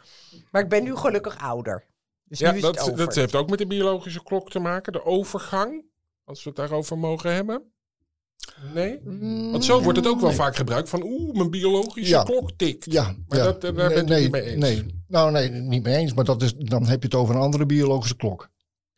[0.51, 1.85] Maar ik ben nu gelukkig ouder.
[2.25, 2.97] Dus Ja, nu is dat, het over.
[2.97, 4.93] dat heeft ook met de biologische klok te maken.
[4.93, 5.85] De overgang,
[6.25, 7.63] als we het daarover mogen hebben.
[8.75, 9.01] Nee?
[9.05, 12.23] Mm, Want zo wordt het ook wel vaak gebruikt van oeh, mijn biologische Ja.
[12.23, 12.93] klok tikt.
[12.93, 13.45] Ja, Maar ja.
[13.45, 14.61] dat, daar nee, bent u nee, niet mee eens.
[14.61, 16.15] Nee, nou nee, niet mee eens.
[16.15, 18.49] Maar dat is, dan heb je het over een andere biologische klok.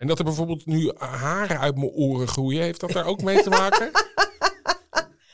[0.00, 3.42] En dat er bijvoorbeeld nu haren uit mijn oren groeien, heeft dat daar ook mee
[3.42, 3.90] te maken?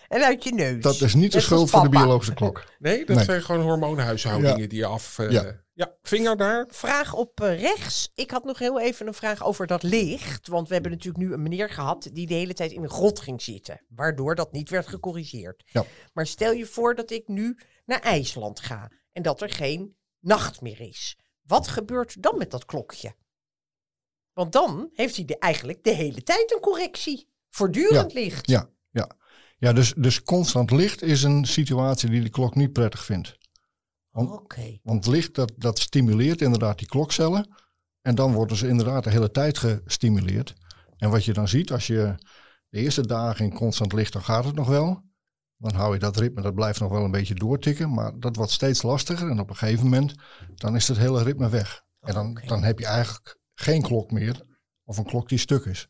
[0.09, 0.83] En uit je neus.
[0.83, 2.65] Dat is niet de Net schuld van de biologische klok.
[2.79, 3.25] Nee, dat Nee.
[3.25, 4.67] zijn gewoon hormoonhuishoudingen Ja.
[4.67, 5.19] die je af...
[5.19, 5.61] eh, ja.
[5.75, 5.95] Ja.
[6.03, 6.67] vinger daar.
[6.69, 8.11] Vraag op eh, rechts.
[8.15, 10.49] Ik had nog heel even een vraag over dat licht.
[10.49, 13.21] Want we hebben natuurlijk nu een meneer gehad die de hele tijd in een grot
[13.21, 13.81] ging zitten.
[13.89, 15.63] Waardoor dat niet werd gecorrigeerd.
[15.67, 15.85] Ja.
[16.13, 18.91] Maar stel je voor dat ik nu naar IJsland ga.
[19.13, 21.19] En dat er geen nacht meer is.
[21.43, 23.15] Wat gebeurt dan met dat klokje?
[24.37, 27.29] Want dan heeft hij de, eigenlijk de hele tijd een correctie.
[27.51, 28.51] Voortdurend licht.
[28.51, 29.11] Ja, ja.
[29.59, 33.39] ja dus, dus constant licht is een situatie die de klok niet prettig vindt.
[34.13, 34.79] Oké.
[34.83, 37.55] Want licht dat, dat stimuleert inderdaad die klokcellen.
[38.03, 40.55] En dan worden ze inderdaad de hele tijd gestimuleerd.
[40.97, 42.15] En wat je dan ziet, als je
[42.69, 45.03] de eerste dagen in constant licht, dan gaat het nog wel.
[45.57, 47.95] Dan hou je dat ritme, dat blijft nog wel een beetje doortikken.
[47.95, 49.31] Maar dat wordt steeds lastiger.
[49.31, 50.15] En op een gegeven moment,
[50.55, 51.85] dan is het hele ritme weg.
[52.01, 54.41] En dan, dan heb je eigenlijk geen klok meer.
[54.85, 55.89] Of een klok die stuk is.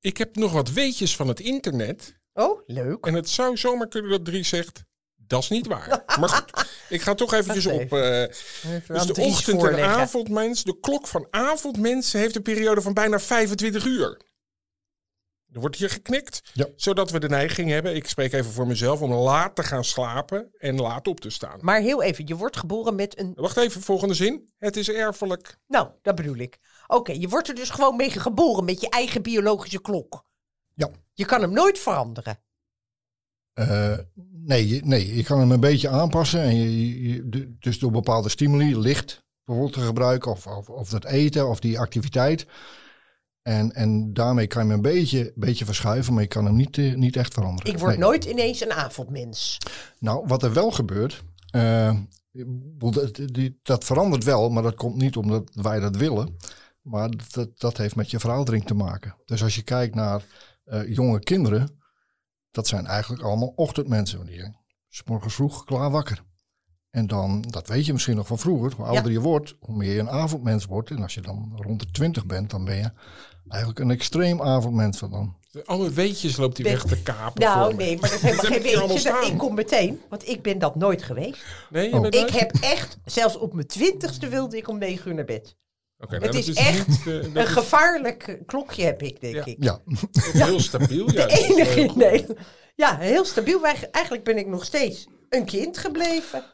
[0.00, 2.18] Ik heb nog wat weetjes van het internet.
[2.32, 3.06] Oh, leuk.
[3.06, 6.02] En het zou zomaar kunnen dat Dries zegt, dat is niet waar.
[6.20, 7.92] Maar goed, ik ga toch eventjes op...
[7.92, 9.94] eh, Even dus de Dries ochtend- en voorleggen.
[9.94, 14.32] avondmens, de klok van avondmens heeft een periode van bijna 25 uur.
[15.52, 16.66] Er wordt hier geknikt, Ja.
[16.76, 20.50] zodat we de neiging hebben, ik spreek even voor mezelf, om laat te gaan slapen
[20.58, 21.58] en laat op te staan.
[21.62, 24.52] Maar heel even, je wordt geboren met een Wacht even, volgende zin.
[24.58, 25.56] Het is erfelijk.
[25.66, 26.58] Nou, dat bedoel ik.
[26.86, 30.24] Oké, je wordt er dus gewoon mee geboren met je eigen biologische klok.
[30.74, 30.88] Ja.
[31.12, 32.38] Je kan hem nooit veranderen.
[33.52, 33.98] Eh,
[34.32, 36.40] nee, je, nee, je kan hem een beetje aanpassen.
[36.40, 41.48] En je, dus door bepaalde stimuli, licht bijvoorbeeld te gebruiken, of, of, of dat eten
[41.48, 42.46] of die activiteit.
[43.42, 46.78] En, en daarmee kan je hem een beetje, beetje verschuiven, maar je kan hem niet,
[46.78, 47.72] eh, niet echt veranderen.
[47.72, 48.00] Ik word Nee.
[48.00, 49.58] nooit ineens een avondmens.
[49.98, 51.98] Nou, wat er wel gebeurt, eh,
[52.92, 53.20] dat,
[53.62, 56.36] dat verandert wel, maar dat komt niet omdat wij dat willen.
[56.84, 59.16] Maar dat, dat heeft met je veroudering te maken.
[59.24, 60.24] Dus als je kijkt naar
[60.64, 61.78] eh, jonge kinderen,
[62.50, 64.26] dat zijn eigenlijk allemaal ochtendmensen.
[64.26, 64.56] Die zijn
[64.88, 66.22] 's morgens vroeg klaar wakker.
[66.90, 69.92] En dan, dat weet je misschien nog van vroeger, hoe ouder je wordt, hoe meer
[69.92, 70.90] je een avondmens wordt.
[70.90, 72.90] En als je dan rond de twintig bent, dan ben je
[73.48, 75.00] eigenlijk een extreem avondmens.
[75.00, 78.22] Want dan Alle weetjes loopt hij Ben- weg te kapen Nou, nee, maar dat is
[78.30, 79.10] helemaal Dat geen heb ik weetje.
[79.30, 81.44] Dat- kom meteen, want ik ben dat nooit geweest.
[81.70, 82.00] Nee, je Oh.
[82.00, 85.56] bent Ik heb echt, zelfs op mijn twintigste wilde ik om negen uur naar bed.
[86.10, 89.44] Nou, het is echt niet, eh, Een is gevaarlijk eh, klokje heb ik, denk Ja.
[89.44, 89.56] ik.
[89.64, 89.80] ja,
[90.46, 91.10] heel stabiel.
[91.12, 91.36] juist.
[91.36, 92.38] De enige in Nederland.
[92.76, 93.64] Ja, heel stabiel.
[93.64, 96.44] Eigenlijk ben ik nog steeds een kind gebleven.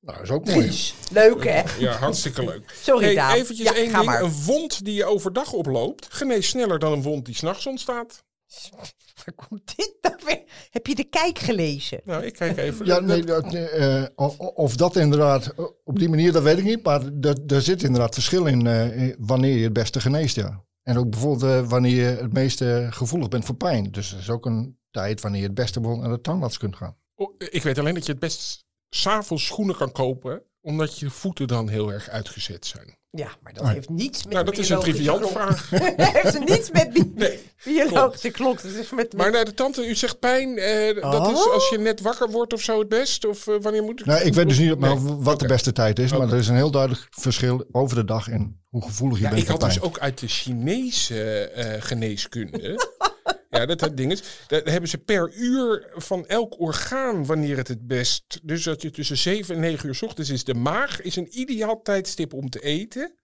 [0.00, 0.72] nou, dat is ook mooi.
[1.12, 1.62] Leuk, hè?
[1.78, 2.74] Ja, hartstikke leuk.
[2.82, 3.34] Sorry, hey, Daan.
[3.34, 4.10] eventjes Ja, één ga ding.
[4.10, 4.22] maar.
[4.22, 8.24] Een wond die je overdag oploopt, geneest sneller dan een wond die s'nachts ontstaat.
[9.24, 10.42] Waar komt dit nou weer?
[10.70, 12.00] Heb je de kijk gelezen?
[12.04, 12.86] Nou, ik kijk even.
[12.86, 16.64] Ja, nee, dat, eh, o- of dat inderdaad eh, op die manier, dat weet ik
[16.64, 16.82] niet.
[16.84, 20.64] Maar er- er zit inderdaad verschil in eh, in wanneer je het beste geneest, ja.
[20.82, 23.90] En ook bijvoorbeeld eh, wanneer je het meeste gevoelig bent voor pijn.
[23.90, 26.76] Dus er is ook een tijd wanneer je het beste bijvoorbeeld naar de tandarts kunt
[26.76, 26.96] gaan.
[27.14, 31.46] Oh, ik weet alleen dat je het best s'avonds schoenen kan kopen, omdat je voeten
[31.48, 32.97] dan heel erg uitgezet zijn.
[33.10, 33.72] Ja, maar dat Nee.
[33.74, 35.28] heeft niets met Nou, dat is een klok.
[35.30, 35.68] vraag.
[35.96, 38.62] dat heeft niets met bi Nee, biologische klok.
[38.62, 41.52] Dat is met, met Maar naar de tante, u zegt pijn, eh, dat is Oh.
[41.52, 43.24] als je net wakker wordt of zo het best?
[43.26, 44.06] Of eh, wanneer moet ik...
[44.06, 44.94] Nou, ik weet dus niet Nee.
[44.94, 46.12] nou, wat de beste tijd is.
[46.12, 49.30] Maar er is een heel duidelijk verschil over de dag in hoe gevoelig je Ja,
[49.30, 49.72] bent ik had pijn.
[49.72, 52.86] dus ook uit de Chinese eh, geneeskunde.
[53.58, 54.22] ja, dat, dat ding is.
[54.46, 58.40] Daar hebben ze per uur van elk orgaan wanneer het het best.
[58.42, 60.44] Dus dat je tussen 7 en 9 uur 's ochtends is.
[60.44, 63.18] De maag is een ideaal tijdstip om te eten.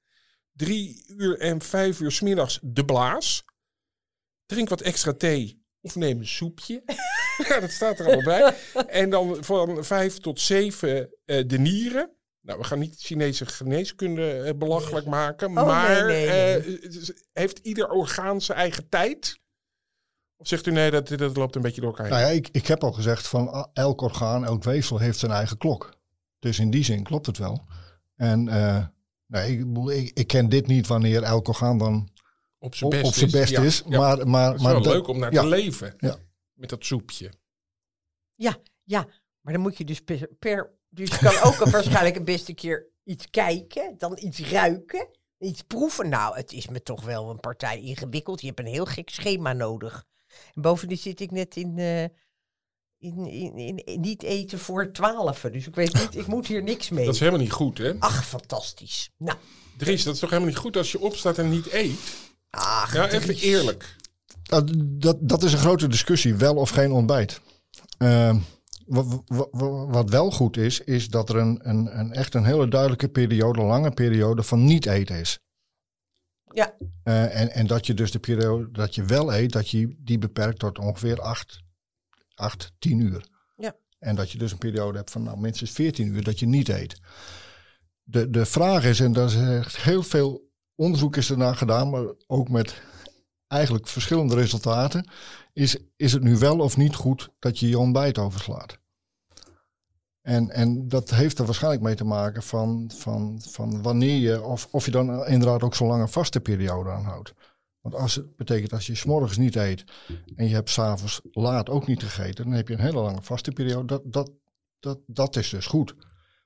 [0.52, 3.44] 3 uur en 5 uur 's middags de blaas.
[4.46, 6.82] Drink wat extra thee of neem een soepje.
[7.48, 8.54] ja, dat staat er allemaal bij.
[8.86, 12.10] En dan van 5 tot 7 eh, de nieren.
[12.40, 15.48] Nou, we gaan niet Chinese geneeskunde eh, belachelijk maken.
[15.48, 16.56] Oh, maar nee, nee.
[16.56, 19.42] eh, heeft ieder orgaan zijn eigen tijd?
[20.44, 22.14] Of zegt u nee, dat, dat loopt een beetje door elkaar heen?
[22.14, 25.32] Nou ja, ik, ik heb al gezegd van ah, elk orgaan, elk weefsel heeft zijn
[25.32, 25.94] eigen klok.
[26.38, 27.64] Dus in die zin klopt het wel.
[28.16, 28.86] En eh,
[29.26, 32.08] nee, ik, bedoel, ik, ik ken dit niet wanneer elk orgaan dan
[32.58, 33.82] op zijn op, best, op zijn best is.
[33.88, 33.98] ja.
[33.98, 35.40] Maar, maar, het is maar wel leuk om naar ja.
[35.40, 35.94] te leven.
[35.98, 36.16] Ja.
[36.52, 37.32] Met dat soepje.
[38.34, 39.06] Ja, ja,
[39.40, 40.28] maar dan moet je dus per...
[40.38, 45.62] per- dus je kan ook waarschijnlijk een beste keer iets kijken, dan iets ruiken, iets
[45.62, 46.08] proeven.
[46.08, 48.40] Nou, het is me toch wel een partij ingewikkeld.
[48.40, 50.04] Je hebt een heel gek schema nodig.
[50.54, 52.02] En bovendien zit ik net in, eh,
[52.98, 55.40] in, in, in, in niet eten voor twaalf.
[55.52, 57.04] Dus ik weet niet, ik moet hier niks mee.
[57.04, 57.92] Dat is helemaal niet goed, hè?
[57.98, 59.10] Ach, fantastisch.
[59.18, 59.38] Nou,
[59.76, 61.98] Dries, dat is toch helemaal niet goed als je opstaat en niet eet?
[62.50, 63.42] ach, Ja, even Dries.
[63.42, 63.96] eerlijk.
[64.42, 67.40] dat, dat, dat is een grote discussie, wel of geen ontbijt.
[67.98, 68.36] Eh,
[68.86, 69.48] wat, wat,
[69.88, 73.62] wat wel goed is, is dat er een, een, een echt een hele duidelijke periode,
[73.62, 75.38] lange periode van niet eten is.
[76.54, 79.96] Ja, Eh, en, en dat je dus de periode dat je wel eet, dat je
[79.98, 81.62] die beperkt tot ongeveer 8,
[82.34, 83.26] 8 10 uur.
[83.56, 83.76] Ja.
[83.98, 86.68] En dat je dus een periode hebt van nou, minstens 14 uur dat je niet
[86.68, 87.00] eet.
[88.02, 92.04] De, de vraag is, en daar is echt heel veel onderzoek is ernaar gedaan, maar
[92.26, 92.82] ook met
[93.46, 95.10] eigenlijk verschillende resultaten,
[95.52, 98.78] is, is het nu wel of niet goed dat je je ontbijt overslaat?
[100.24, 104.68] En, en dat heeft er waarschijnlijk mee te maken van, van, van wanneer je, of,
[104.70, 107.34] of je dan inderdaad ook zo'n lange vaste periode aanhoudt.
[107.80, 109.84] Want als het betekent als je 's morgens niet eet
[110.36, 113.50] en je hebt s'avonds laat ook niet gegeten, dan heb je een hele lange vaste
[113.50, 113.84] periode.
[113.84, 114.30] Dat, dat,
[114.80, 115.94] dat, dat is dus goed.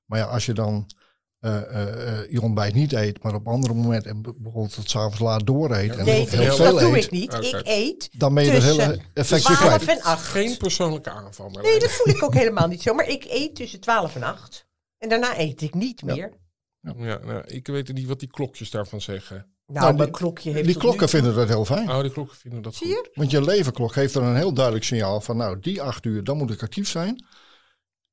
[0.05, 0.91] Maar ja, als je dan
[1.39, 5.19] eh, eh, eh, je ontbijt niet eet, maar op andere momenten en bijvoorbeeld tot s'avonds
[5.19, 7.33] laat door eet en nee, heel dat veel doe eet, ik niet.
[7.33, 9.99] Ik eet dan ben je het tussen hele effect weer 12 kwijt.
[9.99, 10.27] en 8.
[10.27, 11.49] Geen persoonlijke aanval.
[11.49, 12.95] Maar Nee, dat voel ik ook helemaal niet zo.
[12.95, 14.67] Maar ik eet tussen 12 en 8.
[14.99, 16.33] En daarna eet ik niet meer.
[16.81, 19.37] Ja, nou, ik weet niet wat die klokjes daarvan zeggen.
[19.37, 21.91] Nou, Nou, mijn die- klokje heeft Die klokken nu vinden dat heel fijn.
[21.91, 23.11] Oh, die klokken vinden dat Zie goed.
[23.15, 26.37] Want je leverklok geeft dan een heel duidelijk signaal van nou, die acht uur, dan
[26.37, 27.25] moet ik actief zijn.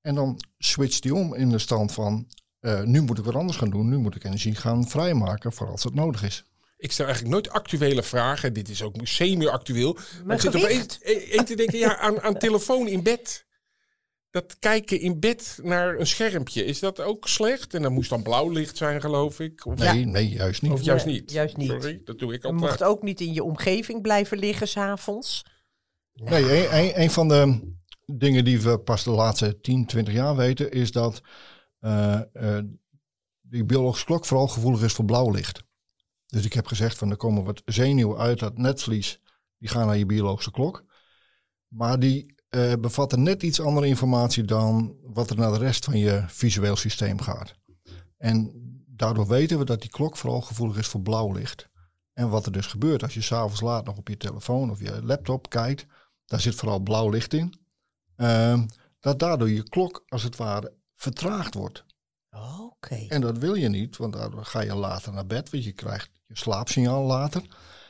[0.01, 2.27] En dan switcht die om in de stand van
[2.65, 3.89] eh, nu moet ik wat anders gaan doen.
[3.89, 6.43] Nu moet ik energie gaan vrijmaken voor als het nodig is.
[6.77, 8.53] Ik stel eigenlijk nooit actuele vragen.
[8.53, 9.97] Dit is ook semi-actueel.
[10.25, 13.45] Maar ik zit opeens één te denken ja, aan, aan telefoon in bed.
[14.29, 17.73] Dat kijken in bed naar een schermpje, is dat ook slecht?
[17.73, 19.65] En dan moest dan blauw licht zijn, geloof ik.
[19.65, 20.71] Of, Nee, nee, juist niet.
[20.71, 21.31] of juist Nee, niet?
[21.31, 21.69] juist niet.
[21.69, 22.69] Sorry, dat doe ik Je altijd.
[22.69, 25.43] mocht ook niet in je omgeving blijven liggen s'avonds.
[26.13, 27.73] Nee, een, een, een van de
[28.05, 31.21] dingen die we pas de laatste 10, 20 jaar weten, is dat
[33.41, 35.63] die biologische klok vooral gevoelig is voor blauw licht.
[36.25, 39.21] Dus ik heb gezegd van er komen wat zenuwen uit dat netvlies,
[39.57, 40.85] die gaan naar je biologische klok.
[41.67, 45.97] Maar die eh, bevatten net iets andere informatie dan wat er naar de rest van
[45.97, 47.53] je visueel systeem gaat.
[48.17, 48.51] En
[48.87, 51.69] daardoor weten we dat die klok vooral gevoelig is voor blauw licht.
[52.13, 55.03] En wat er dus gebeurt als je s'avonds laat nog op je telefoon of je
[55.03, 55.85] laptop kijkt,
[56.25, 57.53] daar zit vooral blauw licht in.
[58.15, 58.65] Ehm,
[58.99, 61.85] dat daardoor je klok als het ware vertraagd wordt.
[62.59, 62.95] Oké.
[62.95, 66.09] En dat wil je niet, want daardoor ga je later naar bed, want je krijgt
[66.27, 67.43] je slaapsignaal later.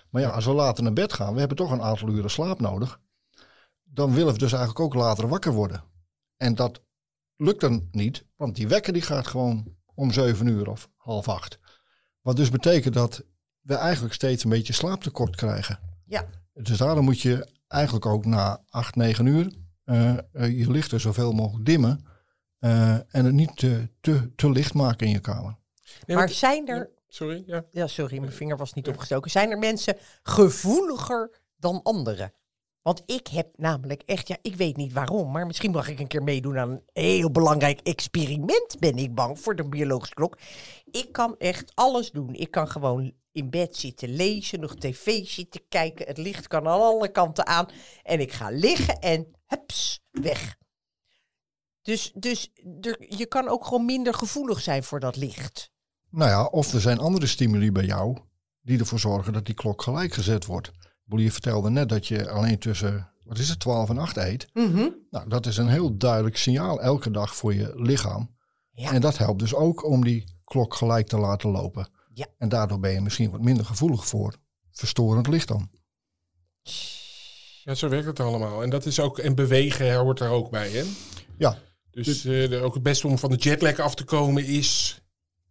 [0.10, 2.60] Maar ja, als we later naar bed gaan, we hebben toch een aantal uren slaap
[2.60, 3.00] nodig.
[3.84, 5.84] Dan willen we dus eigenlijk ook later wakker worden.
[6.38, 6.82] En dat
[7.36, 11.60] lukt dan niet, want die wekker die gaat gewoon om zeven uur of half acht.
[12.22, 13.24] Wat dus betekent dat
[13.62, 15.80] we eigenlijk steeds een beetje slaaptekort krijgen.
[16.06, 16.26] Ja.
[16.54, 21.32] Dus daarom moet je eigenlijk ook na acht, negen uur eh, eh, je lichten zoveel
[21.32, 22.06] mogelijk dimmen.
[22.60, 25.56] Eh, en het niet te, te, te licht maken in je kamer.
[26.06, 26.90] Nee, Maar zijn er...
[27.08, 27.66] Sorry, ja.
[27.72, 29.32] Ja, sorry, mijn vinger was niet opgestoken.
[29.32, 32.34] Zijn er mensen gevoeliger dan anderen?
[32.82, 36.08] Want ik heb namelijk echt, ja, ik weet niet waarom, maar misschien mag ik een
[36.08, 40.38] keer meedoen aan een heel belangrijk experiment, ben ik bang, voor de biologische klok.
[40.92, 42.34] Ik kan echt alles doen.
[42.34, 46.80] Ik kan gewoon in bed zitten lezen, nog tv zitten kijken, het licht kan aan
[46.80, 47.68] alle kanten aan.
[48.04, 50.58] En ik ga liggen en hups, weg.
[51.86, 55.72] Dus, dus er, je kan ook gewoon minder gevoelig zijn voor dat licht.
[56.10, 58.18] Nou ja, of er zijn andere stimuli bij jou
[58.62, 60.72] die ervoor zorgen dat die klok gelijk gezet wordt.
[61.06, 64.48] Je vertelde net dat je alleen tussen, wat is het, 12 en 8 eet.
[64.54, 64.90] Mhm.
[65.10, 68.36] Nou, dat is een heel duidelijk signaal elke dag voor je lichaam.
[68.72, 68.92] Ja.
[68.92, 71.88] En dat helpt dus ook om die klok gelijk te laten lopen.
[72.14, 72.26] Ja.
[72.38, 74.36] En daardoor ben je misschien wat minder gevoelig voor
[74.72, 75.70] verstorend licht dan.
[77.64, 78.64] Ja, zo werkt het allemaal.
[78.64, 80.84] En dat is ook, en bewegen hoort daar ook bij, hè?
[81.38, 81.58] Ja,
[82.04, 85.00] Dus eh, de- ook het beste om van de jetlag af te komen is...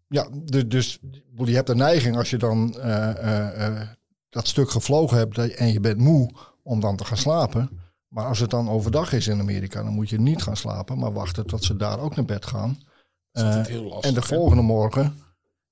[0.09, 0.98] Ja, dus, dus
[1.44, 3.88] je hebt de neiging als je dan eh, eh, eh,
[4.28, 6.30] dat stuk gevlogen hebt dat- en je bent moe
[6.62, 7.80] om dan te gaan slapen.
[8.09, 11.12] Maar als het dan overdag is in Amerika, dan moet je niet gaan slapen, maar
[11.12, 12.78] wachten tot ze daar ook naar bed gaan.
[13.33, 14.09] heel lastig.
[14.11, 14.26] en de hè?
[14.26, 15.18] volgende morgen,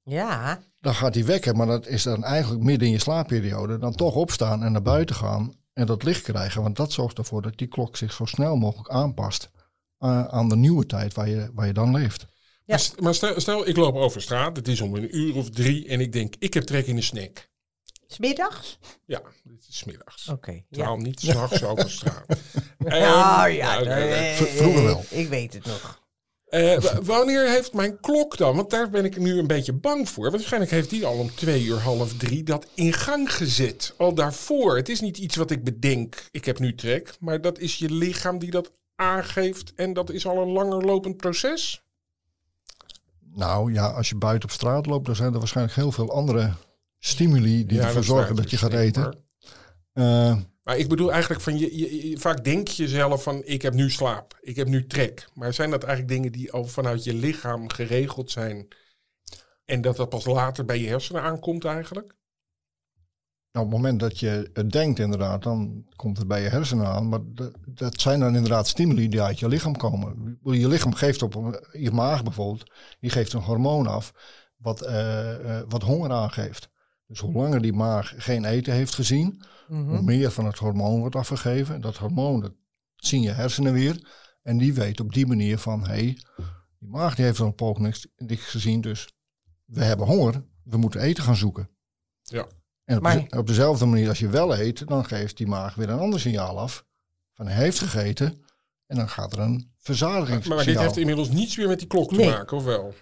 [0.05, 1.57] Ja, dan gaat hij wekken.
[1.57, 3.79] Maar dat is dan eigenlijk midden in je slaapperiode.
[3.79, 6.63] Dan toch opstaan en naar buiten gaan en dat licht krijgen.
[6.63, 9.51] Want dat zorgt ervoor dat die klok zich zo snel mogelijk aanpast
[10.03, 12.21] eh, aan de nieuwe tijd waar je, waar je dan leeft.
[12.21, 12.29] Ja.
[12.67, 14.57] Maar, st- maar stel, stel, ik loop over straat.
[14.57, 15.89] Het is om een uur of drie.
[15.89, 17.49] En ik denk, ik heb trek in een snack.
[18.07, 18.79] smiddags?
[19.07, 20.29] Ja, dit is 's middags.
[20.29, 20.51] Oké.
[20.53, 20.61] ja.
[20.71, 22.27] Terwijl niet s'nachts over straat.
[22.79, 22.93] Nou
[23.49, 24.35] Ehm, ja, nou, nee, nee.
[24.37, 25.05] V- vroeger wel.
[25.11, 26.01] Ik weet het nog.
[26.47, 28.57] Eh, wanneer heeft mijn klok dan?
[28.57, 30.31] Want daar ben ik nu een beetje bang voor.
[30.31, 33.95] Waarschijnlijk heeft die al om twee uur, half drie dat in gang gezet.
[33.97, 34.77] Al daarvoor.
[34.77, 37.15] Het is niet iets wat ik bedenk, ik heb nu trek.
[37.21, 39.75] Maar dat is je lichaam die dat aangeeft.
[39.75, 41.83] En dat is al een langer lopend proces.
[43.35, 46.53] Nou ja, als je buiten op straat loopt, dan zijn er waarschijnlijk heel veel andere
[46.99, 49.03] stimuli die Ja, ervoor zorgen dat je gaat eten.
[49.03, 49.15] maar-
[49.93, 53.63] Eh, Maar ik bedoel eigenlijk van, je, je- je- vaak denk je zelf van, ik
[53.63, 55.29] heb nu slaap, ik heb nu trek.
[55.35, 58.69] Maar zijn dat eigenlijk dingen die al vanuit je lichaam geregeld zijn?
[59.65, 62.15] En dat dat pas later bij je hersenen aankomt eigenlijk?
[63.53, 66.87] Nou, op het moment dat je het denkt inderdaad, dan komt het bij je hersenen
[66.87, 67.09] aan.
[67.09, 70.39] Maar dat, dat zijn dan inderdaad stimuli die uit je lichaam komen.
[70.43, 74.13] Je lichaam geeft op, je maag bijvoorbeeld, die geeft een hormoon af
[74.57, 76.71] wat, eh, eh, wat honger aangeeft.
[77.07, 79.89] Dus hoe langer die maag geen eten heeft gezien, Mhm.
[79.89, 81.81] hoe meer van het hormoon wordt afgegeven.
[81.81, 82.53] Dat hormoon, dat
[82.97, 84.11] zien je hersenen weer.
[84.43, 86.19] En die weet op die manier van, hé, hey,
[86.79, 89.13] die maag die heeft al een poog niks, niks gezien, dus
[89.65, 91.71] we hebben honger, we moeten eten gaan zoeken.
[92.23, 92.47] Ja.
[92.85, 95.75] En op, Maar- de- op dezelfde manier als je wel eet, dan geeft die maag
[95.75, 96.85] weer een ander signaal af.
[97.35, 98.43] Van hij heeft gegeten
[98.87, 100.57] en dan gaat er een verzadigingssignaal.
[100.57, 102.31] Maar dit heeft inmiddels niets meer met die klok te Nee.
[102.31, 102.95] maken, of wel?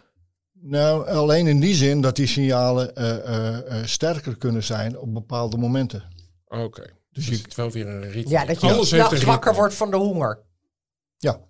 [0.52, 5.14] Nou, alleen in die zin dat die signalen eh, eh, eh, sterker kunnen zijn op
[5.14, 6.02] bepaalde momenten.
[6.46, 6.82] Oké.
[6.82, 8.30] Dus Dus je, het wel weer een ritme.
[8.30, 10.38] Ja, dat je Alles heeft een s'nachts wakker wordt van de honger.
[11.16, 11.40] ja,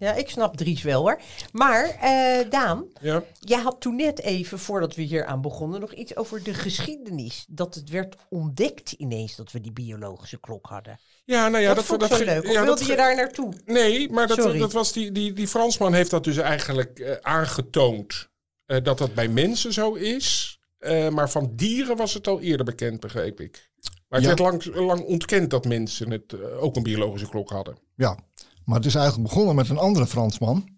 [0.00, 1.20] Ja, ik snap Dries wel hoor.
[1.52, 3.22] Maar eh, Daan, Ja.
[3.40, 7.44] jij had toen net even, voordat we hier aan begonnen, nog iets over de geschiedenis.
[7.48, 10.98] Dat het werd ontdekt ineens dat we die biologische klok hadden.
[11.24, 12.44] Ja, nou ja, dat, dat vond ik dat zo leuk.
[12.44, 13.52] Of ja, wilde dat je daar naartoe?
[13.64, 14.58] Nee, maar dat, Sorry.
[14.58, 18.28] dat was die, die, die Fransman heeft dat dus eigenlijk eh, aangetoond.
[18.66, 20.58] eh, dat dat bij mensen zo is.
[20.78, 23.70] Eh, maar van dieren was het al eerder bekend, begreep ik.
[24.08, 24.34] Maar het Ja.
[24.36, 27.78] werd lang, lang ontkend dat mensen het, ook een biologische klok hadden.
[27.94, 28.18] ja,
[28.68, 30.68] maar het is eigenlijk begonnen met een andere Fransman.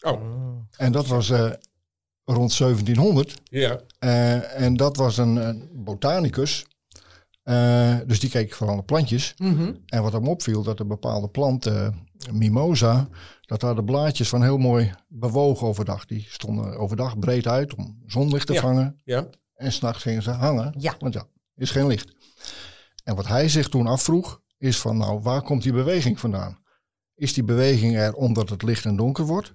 [0.00, 0.20] Oh,
[0.76, 1.50] En dat was eh,
[2.24, 3.40] rond 1700.
[3.44, 3.80] ja.
[3.98, 6.66] Eh, en dat was een, een botanicus.
[7.42, 9.34] Eh, dus die keek vooral naar plantjes.
[9.38, 9.72] Mhm.
[9.86, 11.70] En wat hem opviel, dat een bepaalde plant,
[12.32, 13.08] mimosa,
[13.40, 16.06] dat daar de blaadjes van heel mooi bewogen overdag.
[16.06, 18.60] Die stonden overdag breed uit om zonlicht te Ja.
[18.60, 19.00] vangen.
[19.04, 19.26] Ja.
[19.54, 20.74] En s'nachts gingen ze hangen.
[20.78, 20.94] Ja.
[20.98, 22.12] Want ja, is geen licht.
[23.04, 26.62] En wat hij zich toen afvroeg, is van nou, waar komt die beweging vandaan?
[27.14, 29.54] Is die beweging er omdat het licht en donker wordt?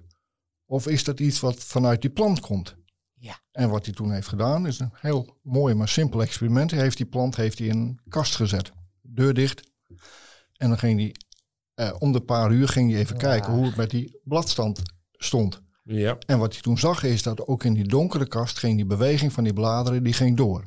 [0.66, 2.76] Of is dat iets wat vanuit die plant komt?
[3.14, 3.40] Ja.
[3.52, 6.70] En wat hij toen heeft gedaan, is een heel mooi maar simpel experiment.
[6.70, 8.72] Hij heeft die plant heeft hij in een kast gezet.
[9.02, 9.70] Deur dicht.
[10.56, 11.14] En dan ging hij,
[11.74, 15.60] eh, om de paar uur ging hij even kijken hoe het met die bladstand stond.
[15.82, 16.18] Ja.
[16.26, 19.32] En wat hij toen zag is dat ook in die donkere kast ging die beweging
[19.32, 20.64] van die bladeren, die ging door.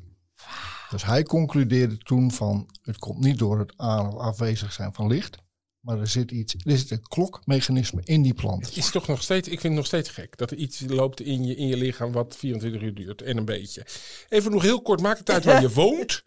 [0.90, 5.08] Dus hij concludeerde toen van, het komt niet door het aan- of afwezig zijn van
[5.08, 5.38] licht,
[5.86, 8.66] maar er zit iets, er zit een klokmechanisme in die plant.
[8.66, 11.22] Het is toch nog steeds, ik vind het nog steeds gek dat er iets loopt
[11.22, 13.86] in je, in je lichaam wat 24 uur duurt en een beetje.
[14.30, 16.24] Even nog heel kort, maakt het uit waar je woont?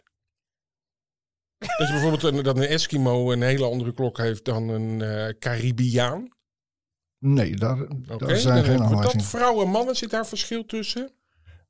[1.57, 5.39] Dat je bijvoorbeeld een, dat een Eskimo een hele andere klok heeft dan een eh
[5.39, 6.35] Caribiaan.
[7.19, 8.87] Nee, daar, daar zijn geen we dat.
[8.91, 9.25] aanwijzingen.
[9.25, 11.11] Vrouwen en mannen, zit daar verschil tussen?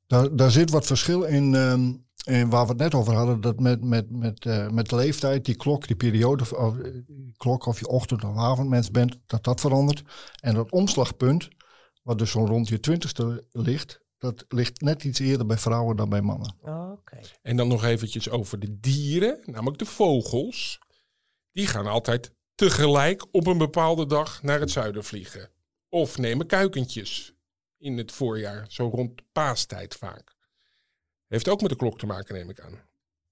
[0.08, 1.92] Daar, daar zit wat verschil in, ehm,
[2.24, 5.44] in waar we het net over hadden, dat met, met, met, eh, met de leeftijd,
[5.44, 9.60] die klok, die periode, of, die klok of je ochtend- of avondmens bent, dat dat
[9.60, 10.02] verandert.
[10.40, 11.48] En dat omslagpunt,
[12.02, 16.08] wat dus zo rond je twintigste ligt, dat ligt net iets eerder bij vrouwen dan
[16.08, 16.54] bij mannen.
[16.62, 17.20] Oké.
[17.42, 20.78] En dan nog eventjes over de dieren, namelijk de vogels.
[21.52, 25.50] Die gaan altijd tegelijk op een bepaalde dag naar het zuiden vliegen.
[25.88, 27.37] Of nemen kuikentjes
[27.78, 30.36] in het voorjaar, zo rond paastijd vaak.
[31.26, 32.80] Heeft ook met de klok te maken, neem ik aan.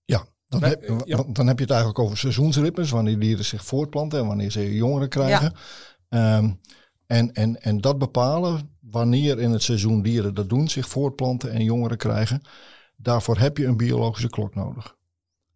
[0.04, 1.24] Ja, dan, heb, eh, ja.
[1.28, 5.08] dan heb je het eigenlijk over seizoensritmes, wanneer dieren zich voortplanten en wanneer ze jongeren
[5.08, 5.52] krijgen.
[6.08, 6.52] Ehm,
[7.06, 11.64] en, en, en dat bepalen, wanneer in het seizoen dieren dat doen, zich voortplanten en
[11.64, 12.42] jongeren krijgen,
[12.96, 14.96] daarvoor heb je een biologische klok nodig.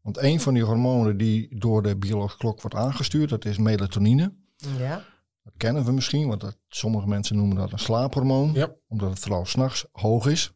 [0.03, 4.33] Want een van die hormonen die door de biologische klok wordt aangestuurd, dat is melatonine.
[4.79, 5.05] Ja.
[5.51, 8.75] Dat kennen we misschien, want dat, sommige mensen noemen dat een slaaphormoon, Ja.
[8.89, 10.53] omdat het vooral s'nachts hoog is.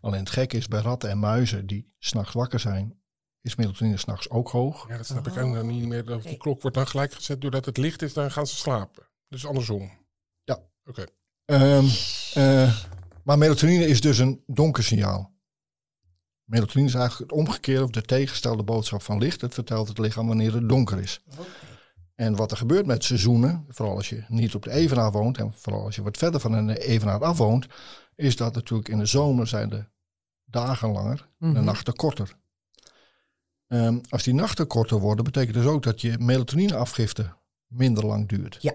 [0.00, 3.00] Alleen het gekke is bij ratten en muizen die s'nachts wakker zijn,
[3.40, 4.88] is melatonine s'nachts ook hoog.
[4.88, 6.14] Ja, dat snap ik ook nog niet meer.
[6.14, 6.36] Oké.
[6.36, 9.06] klok wordt dan gelijk gezet doordat het licht is, dan gaan ze slapen.
[9.28, 9.90] Dus andersom.
[10.44, 10.58] Ja.
[10.84, 11.04] Oké.
[11.44, 11.84] Ehm,
[12.34, 12.82] eh,
[13.24, 15.30] maar melatonine is dus een donker signaal.
[16.44, 19.40] Melatonine is eigenlijk het omgekeerde of de tegenstelde boodschap van licht.
[19.40, 21.22] Het vertelt het lichaam wanneer het donker is.
[22.14, 25.52] En wat er gebeurt met seizoenen, vooral als je niet op de evenaar woont en
[25.52, 27.66] vooral als je wat verder van een evenaar af woont,
[28.14, 29.84] is dat natuurlijk in de zomer zijn de
[30.44, 31.64] dagen langer, de Mhm.
[31.64, 32.36] nachten korter.
[33.66, 37.32] Ehm, als die nachten korter worden, betekent dus ook dat je melatonineafgifte
[37.66, 38.58] minder lang duurt.
[38.60, 38.74] Ja.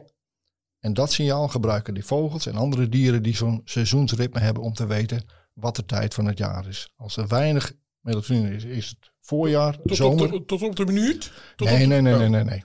[0.80, 4.86] En dat signaal gebruiken die vogels en andere dieren die zo'n seizoensritme hebben om te
[4.86, 6.94] weten wat de tijd van het jaar is.
[6.96, 7.74] Als er weinig
[8.08, 10.32] melatonine is, is het voorjaar, Tot op, zomer.
[10.32, 11.32] de, tot op de minuut?
[11.56, 12.44] Tot Nee, op- nee, nee, nee, nee, nee.
[12.44, 12.64] nee.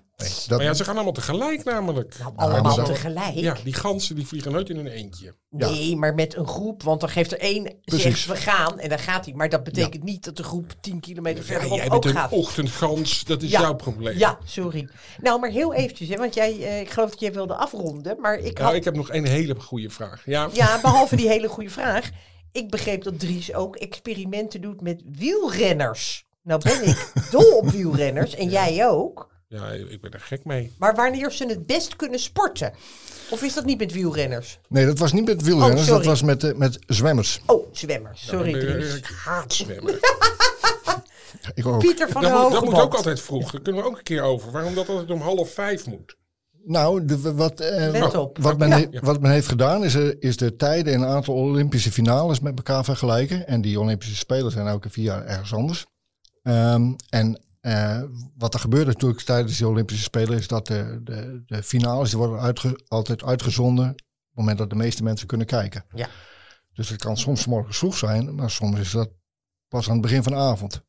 [0.48, 2.18] Dat, Maar ja, ze gaan allemaal tegelijk namelijk.
[2.18, 3.34] Nou, allemaal tegelijk.
[3.34, 5.34] Ja, die ganzen die vliegen nooit in een eentje.
[5.50, 5.70] Ja.
[5.70, 6.82] Nee, maar met een groep.
[6.82, 8.02] Want dan geeft er één, Precies.
[8.02, 9.34] zegt we gaan en dan gaat hij.
[9.34, 12.20] Maar dat betekent niet dat de groep 10 kilometer Ja, verderop jij ook bent een
[12.20, 12.32] gaat.
[12.32, 13.60] ochtendgans, dat is Ja.
[13.60, 14.18] jouw probleem.
[14.18, 14.88] Ja, sorry.
[15.20, 18.20] Nou, maar heel eventjes, hè, want jij, eh, ik geloof dat jij wilde afronden.
[18.20, 20.22] Maar ik Nou, had, ik heb nog een hele goede vraag.
[20.24, 22.10] Ja, ja, behalve die hele goede vraag.
[22.52, 26.24] Ik begreep dat Dries ook experimenten doet met wielrenners.
[26.42, 29.30] Nou ben ik dol op wielrenners en jij ook.
[29.48, 30.72] ja, ik ben er gek mee.
[30.78, 32.72] Maar wanneer ze het best kunnen sporten?
[33.30, 34.58] Of is dat niet met wielrenners?
[34.68, 36.08] nee, dat was niet met wielrenners, Oh, dat sorry.
[36.08, 37.40] was met, eh, met zwemmers.
[37.46, 38.26] Oh, zwemmers.
[38.26, 38.94] Sorry, Ik, ben- Dries.
[38.96, 39.98] ik haat zwemmen.
[41.54, 41.78] Ik ook.
[41.78, 43.50] Pieter van Dat der moet, dat moet ook altijd vroeg.
[43.50, 44.50] Daar kunnen we ook een keer over.
[44.52, 46.16] Waarom dat altijd om half vijf moet.
[46.64, 47.92] Nou, de, wat, eh,
[48.40, 51.34] wat- men he- wat men heeft gedaan is, eh, is de tijden in een aantal
[51.34, 53.46] Olympische finales met elkaar vergelijken.
[53.46, 55.86] En die Olympische Spelen zijn elke vier jaar ergens anders.
[56.42, 58.02] Ehm, en eh,
[58.36, 62.18] wat er gebeurt natuurlijk tijdens die Olympische Spelen is dat de, de, de finales die
[62.18, 65.84] worden uitge- altijd uitgezonden op het moment dat de meeste mensen kunnen kijken.
[65.94, 66.08] Ja.
[66.72, 69.10] Dus het kan soms 's morgens vroeg zijn, maar soms is dat
[69.68, 70.82] pas aan het begin van de avond.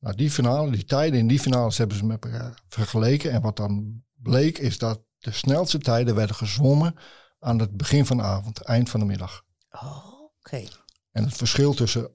[0.00, 3.30] Nou, die finale, die tijden in die finales hebben ze met elkaar vergeleken.
[3.32, 6.94] En wat dan bleek is dat de snelste tijden werden gezwommen
[7.38, 9.42] aan het begin van de avond, eind van de middag.
[9.70, 10.64] Oh, Oké.
[11.12, 12.10] En het verschil tussen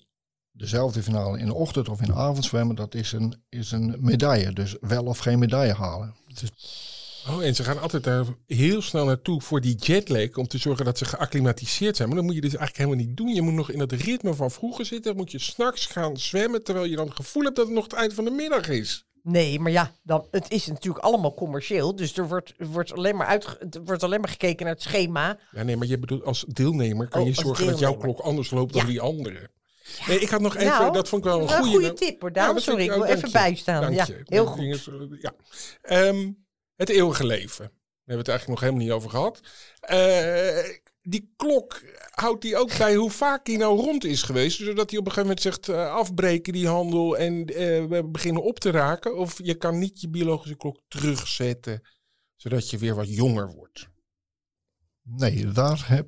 [0.51, 3.95] dezelfde finale in de ochtend of in de avond zwemmen, dat is een, is een
[3.99, 4.53] medaille.
[4.53, 6.16] Dus wel of geen medaille halen.
[6.28, 6.49] Dus
[7.28, 10.36] Oh, en ze gaan altijd daar heel snel naartoe voor die jetlag.
[10.36, 12.07] Om te zorgen dat ze geacclimatiseerd zijn.
[12.07, 13.34] Maar dan moet je dus eigenlijk helemaal niet doen.
[13.34, 15.12] Je moet nog in het ritme van vroeger zitten.
[15.12, 16.64] Dan moet je s'nachts gaan zwemmen.
[16.64, 19.05] Terwijl je dan het gevoel hebt dat het nog het eind van de middag is.
[19.24, 21.95] Nee, maar ja, dan, het is natuurlijk allemaal commercieel.
[21.95, 25.39] Dus er wordt, wordt, alleen, maar uitge- er wordt alleen maar gekeken naar het schema.
[25.51, 28.51] Ja, nee, maar je bedoelt als deelnemer kan Oh, je zorgen dat jouw klok anders
[28.51, 28.88] loopt dan Ja.
[28.88, 29.49] die andere.
[30.07, 31.63] Nee, ik had nog even, Nou, dat vond ik wel een goede.
[31.63, 32.53] een goede tip, hoor, Daan.
[32.53, 33.34] dat Sorry, ik wil even je.
[33.34, 33.82] bijstaan.
[33.82, 34.22] Dank Ja, je.
[34.26, 34.61] heel goed.
[34.63, 34.88] is,
[35.22, 35.34] ja.
[35.82, 36.32] Ehm,
[36.76, 37.65] het eeuwige leven.
[37.65, 37.69] Daar
[38.05, 39.39] hebben we het eigenlijk nog helemaal niet over gehad.
[39.80, 44.58] Eh, die klok, houdt die ook bij hoe vaak die nou rond is geweest?
[44.58, 48.43] Zodat hij op een gegeven moment zegt eh, afbreken die handel en eh, we beginnen
[48.43, 49.18] op te raken.
[49.18, 51.82] Of je kan niet je biologische klok terugzetten,
[52.36, 53.89] zodat je weer wat jonger wordt.
[55.04, 56.08] nee, daar heb,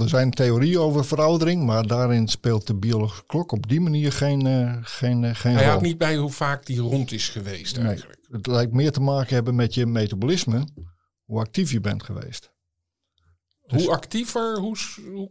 [0.00, 4.46] er zijn theorieën over veroudering, maar daarin speelt de biologische klok op die manier geen,
[4.46, 5.70] eh, geen, geen Hij rol.
[5.70, 7.86] houdt niet bij hoe vaak die rond is geweest Nee.
[7.86, 8.26] eigenlijk.
[8.30, 10.66] Het lijkt meer te maken hebben met je metabolisme,
[11.24, 12.52] hoe actief je bent geweest.
[13.66, 14.76] Dus- Hoe actiever, hoe,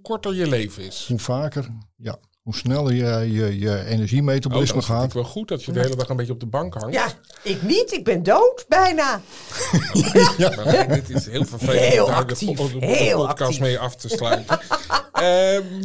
[0.01, 1.05] korter je leven is.
[1.07, 1.67] Hoe vaker,
[1.97, 5.13] ja, hoe sneller je, je, je Oh, dat energiemetabolisme is natuurlijk gaat.
[5.13, 6.93] wel goed dat je de hele dag een beetje op de bank hangt.
[6.95, 7.07] Ja,
[7.43, 7.91] ik niet.
[7.91, 9.21] Ik ben dood, bijna.
[10.55, 13.59] Maar dit is heel vervelend Heel om daar actief, de, de, heel podcast actief.
[13.59, 14.59] mee af te sluiten.
[15.13, 15.83] Ehm,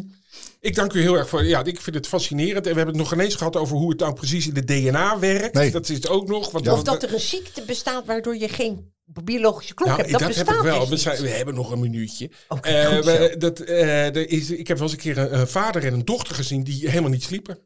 [0.61, 1.45] ik dank u heel erg voor.
[1.45, 2.67] Ja, ik vind het fascinerend.
[2.67, 5.19] En we hebben het nog ineens gehad over hoe het nou precies in de DNA
[5.19, 5.55] werkt.
[5.55, 5.71] Nee.
[5.71, 6.51] Dat is het ook nog.
[6.51, 6.73] Want Ja.
[6.73, 8.93] Of dat er een ziekte bestaat waardoor je geen
[9.25, 10.11] biologische klok nou, hebt.
[10.13, 10.79] Dat, dat bestaat heb ik wel.
[10.79, 11.01] dus We, niet.
[11.03, 12.31] zijn, we hebben nog een minuutje.
[12.49, 15.85] Eh, we- dat, eh, er is, ik heb wel eens een keer een, een vader
[15.87, 17.59] en een dochter gezien die helemaal niet sliepen.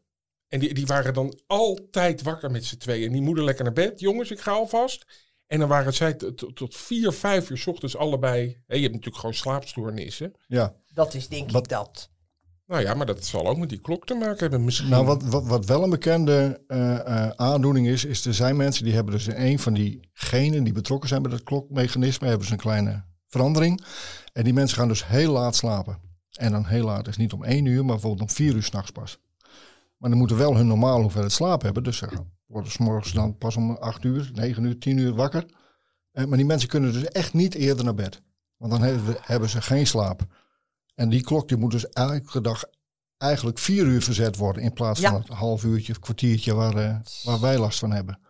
[0.49, 3.07] En die, die waren dan altijd wakker met z'n tweeën.
[3.07, 4.01] En die moeder lekker naar bed.
[4.01, 5.05] Jongens, ik ga alvast.
[5.47, 6.14] En dan waren zij
[6.55, 8.47] tot, vier, vijf uur 's ochtends allebei.
[8.66, 10.32] Hè, je hebt natuurlijk gewoon slaapstoornissen.
[10.47, 10.74] Ja.
[10.95, 12.11] Dat is denk Wat- ik dat.
[12.66, 14.88] Nou ja, maar dat zal ook met die klok te maken hebben misschien.
[14.88, 18.84] Nou, wat, wat, wat wel een bekende eh, eh, aandoening is, is er zijn mensen
[18.84, 22.46] die hebben dus in een van die genen die betrokken zijn bij dat klokmechanisme, hebben
[22.46, 23.84] ze een kleine verandering.
[24.32, 25.98] En die mensen gaan dus heel laat slapen.
[26.32, 28.90] En dan heel laat is niet om één uur, maar bijvoorbeeld om vier uur s'nachts
[28.90, 29.18] pas.
[29.96, 31.82] Maar dan moeten wel hun normale hoeveelheid slaap hebben.
[31.82, 32.08] Dus ze
[32.46, 35.46] worden 's morgens dan pas om acht uur, negen uur, tien uur wakker.
[36.12, 38.22] Eh, maar die mensen kunnen dus echt niet eerder naar bed.
[38.56, 38.82] Want dan
[39.20, 40.26] hebben ze geen slaap.
[40.95, 42.64] En die klok die moet dus elke dag
[43.18, 44.62] eigenlijk vier uur verzet worden.
[44.62, 45.11] In plaats Ja.
[45.11, 48.20] van het half uurtje kwartiertje waar, eh, waar wij last van hebben.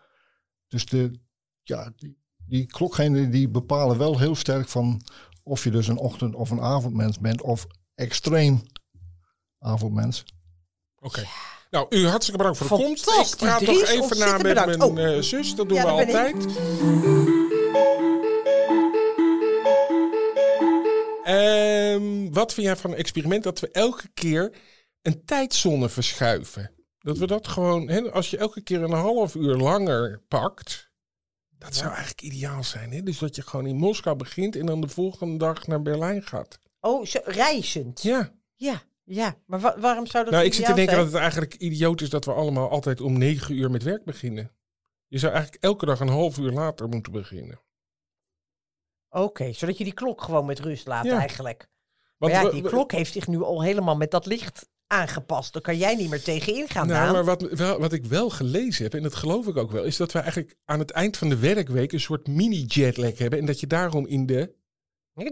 [0.68, 1.20] Dus de,
[1.62, 5.02] ja, die, die klokgenen die bepalen wel heel sterk van
[5.42, 7.42] of je dus een ochtend- of een avondmens bent.
[7.42, 8.62] Of extreem
[9.58, 10.24] avondmens.
[11.00, 11.24] Oké.
[11.70, 13.10] Nou, u hartstikke bedankt voor de komst.
[13.32, 14.78] Ik praat nog even na met bedankt.
[14.78, 15.16] mijn Oh.
[15.16, 15.54] eh, zus.
[15.54, 16.34] Dat doen Ja, we ben ik.
[22.02, 24.52] Ehm, wat vind jij van een experiment dat we elke keer
[25.02, 26.70] een tijdzone verschuiven?
[26.98, 30.90] Dat we dat gewoon, hè, als je elke keer een half uur langer pakt,
[31.58, 32.92] dat zou eigenlijk ideaal zijn.
[32.92, 33.02] Hè?
[33.02, 36.58] Dus dat je gewoon in Moskou begint en dan de volgende dag naar Berlijn gaat.
[36.80, 38.02] Oh, zo, reizend.
[38.02, 38.32] Ja.
[38.54, 39.36] Ja, ja.
[39.46, 41.04] Maar wa- waarom zou dat Nou, ik zit te denken zijn?
[41.04, 44.52] dat het eigenlijk idioot is dat we allemaal altijd om negen uur met werk beginnen.
[45.06, 47.60] Je zou eigenlijk elke dag een half uur later moeten beginnen.
[49.08, 51.18] Oké, zodat je die klok gewoon met rust laat Ja.
[51.18, 51.68] eigenlijk.
[52.30, 55.52] Maar ja, die klok heeft zich nu al helemaal met dat licht aangepast.
[55.52, 57.12] Daar kan jij niet meer tegenin gaan, Nou, Daan.
[57.12, 59.96] maar wat, wel, wat ik wel gelezen heb, en dat geloof ik ook wel, is
[59.96, 63.38] dat we eigenlijk aan het eind van de werkweek een soort mini-jetlag hebben.
[63.38, 64.52] En dat je daarom in, de,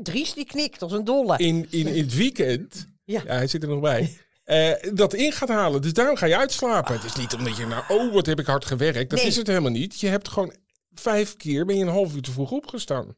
[0.03, 1.36] Dries die knikt als een dolle.
[1.38, 3.20] in, in, in het weekend, Ja.
[3.24, 3.34] ja.
[3.34, 5.82] hij zit er nog bij, eh, dat in gaat halen.
[5.82, 6.95] Dus daarom ga je uitslapen.
[6.95, 9.11] Het is niet omdat je nou, oh wat heb ik hard gewerkt.
[9.11, 9.28] Dat Nee.
[9.28, 10.01] is het helemaal niet.
[10.01, 10.55] Je hebt gewoon
[10.95, 13.16] vijf keer, ben je een half uur te vroeg opgestaan.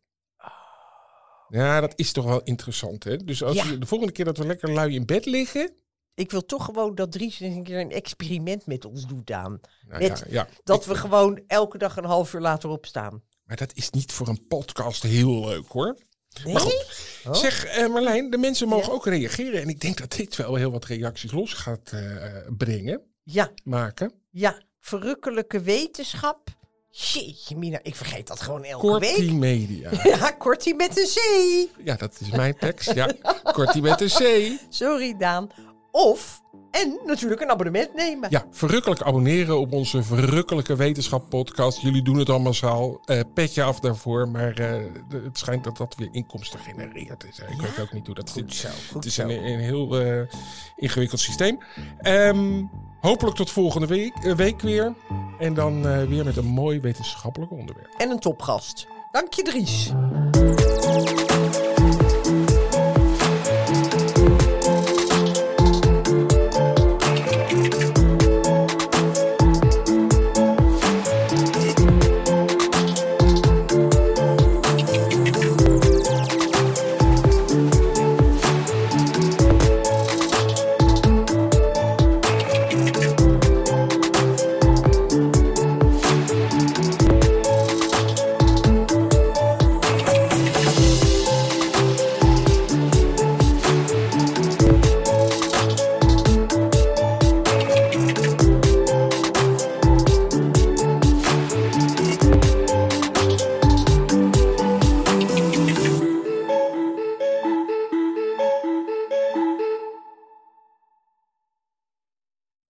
[1.53, 3.17] Ja, dat is toch wel interessant, hè?
[3.17, 3.77] Dus als Ja.
[3.77, 5.73] de volgende keer dat we lekker lui in bed liggen...
[6.15, 9.61] Ik wil toch gewoon dat Dries eens een keer een experiment met ons doet, Daan.
[9.89, 10.49] Nou Met- ja, ja.
[10.65, 13.23] Dat Ik- we gewoon elke dag een half uur later opstaan.
[13.45, 15.99] Maar dat is niet voor een podcast heel leuk, hoor.
[16.45, 16.53] Nee?
[16.53, 16.87] Maar goed,
[17.27, 17.35] Oh.
[17.35, 18.93] zeg eh, Marlijn, de mensen mogen Ja.
[18.93, 19.61] ook reageren.
[19.63, 22.27] En ik denk dat dit wel heel wat reacties los gaat eh,
[22.57, 24.13] brengen, Ja, maken.
[24.31, 24.63] ja.
[24.81, 26.49] Verrukkelijke wetenschap.
[26.95, 27.79] Jeetje, Mina.
[27.83, 29.15] Ik vergeet dat gewoon elke week.
[29.15, 29.91] Kortie Media.
[30.05, 31.69] Ja, kortie met een C.
[31.85, 32.93] Ja, dat is mijn tekst.
[32.93, 33.13] Ja,
[33.43, 34.53] Kortie met een C.
[34.69, 35.51] Sorry, Daan.
[35.93, 38.31] Of, en natuurlijk een abonnement nemen.
[38.31, 41.81] Ja, verrukkelijk abonneren op onze verrukkelijke wetenschap podcast.
[41.81, 43.01] Jullie doen het al massaal.
[43.05, 44.29] Eh petje af daarvoor.
[44.29, 47.25] Maar eh, het schijnt dat dat weer inkomsten genereert.
[47.25, 48.55] Eh, ik weet ook niet hoe dat zit.
[48.55, 49.23] zo, goed het is zo.
[49.23, 50.21] een, een heel eh,
[50.77, 51.59] ingewikkeld systeem.
[51.99, 52.63] Ehm,
[53.01, 54.95] hopelijk tot volgende week, week weer.
[55.39, 57.95] En dan weer met een mooi wetenschappelijk onderwerp.
[57.97, 58.87] En een topgast.
[59.11, 59.93] Dank je, Dries.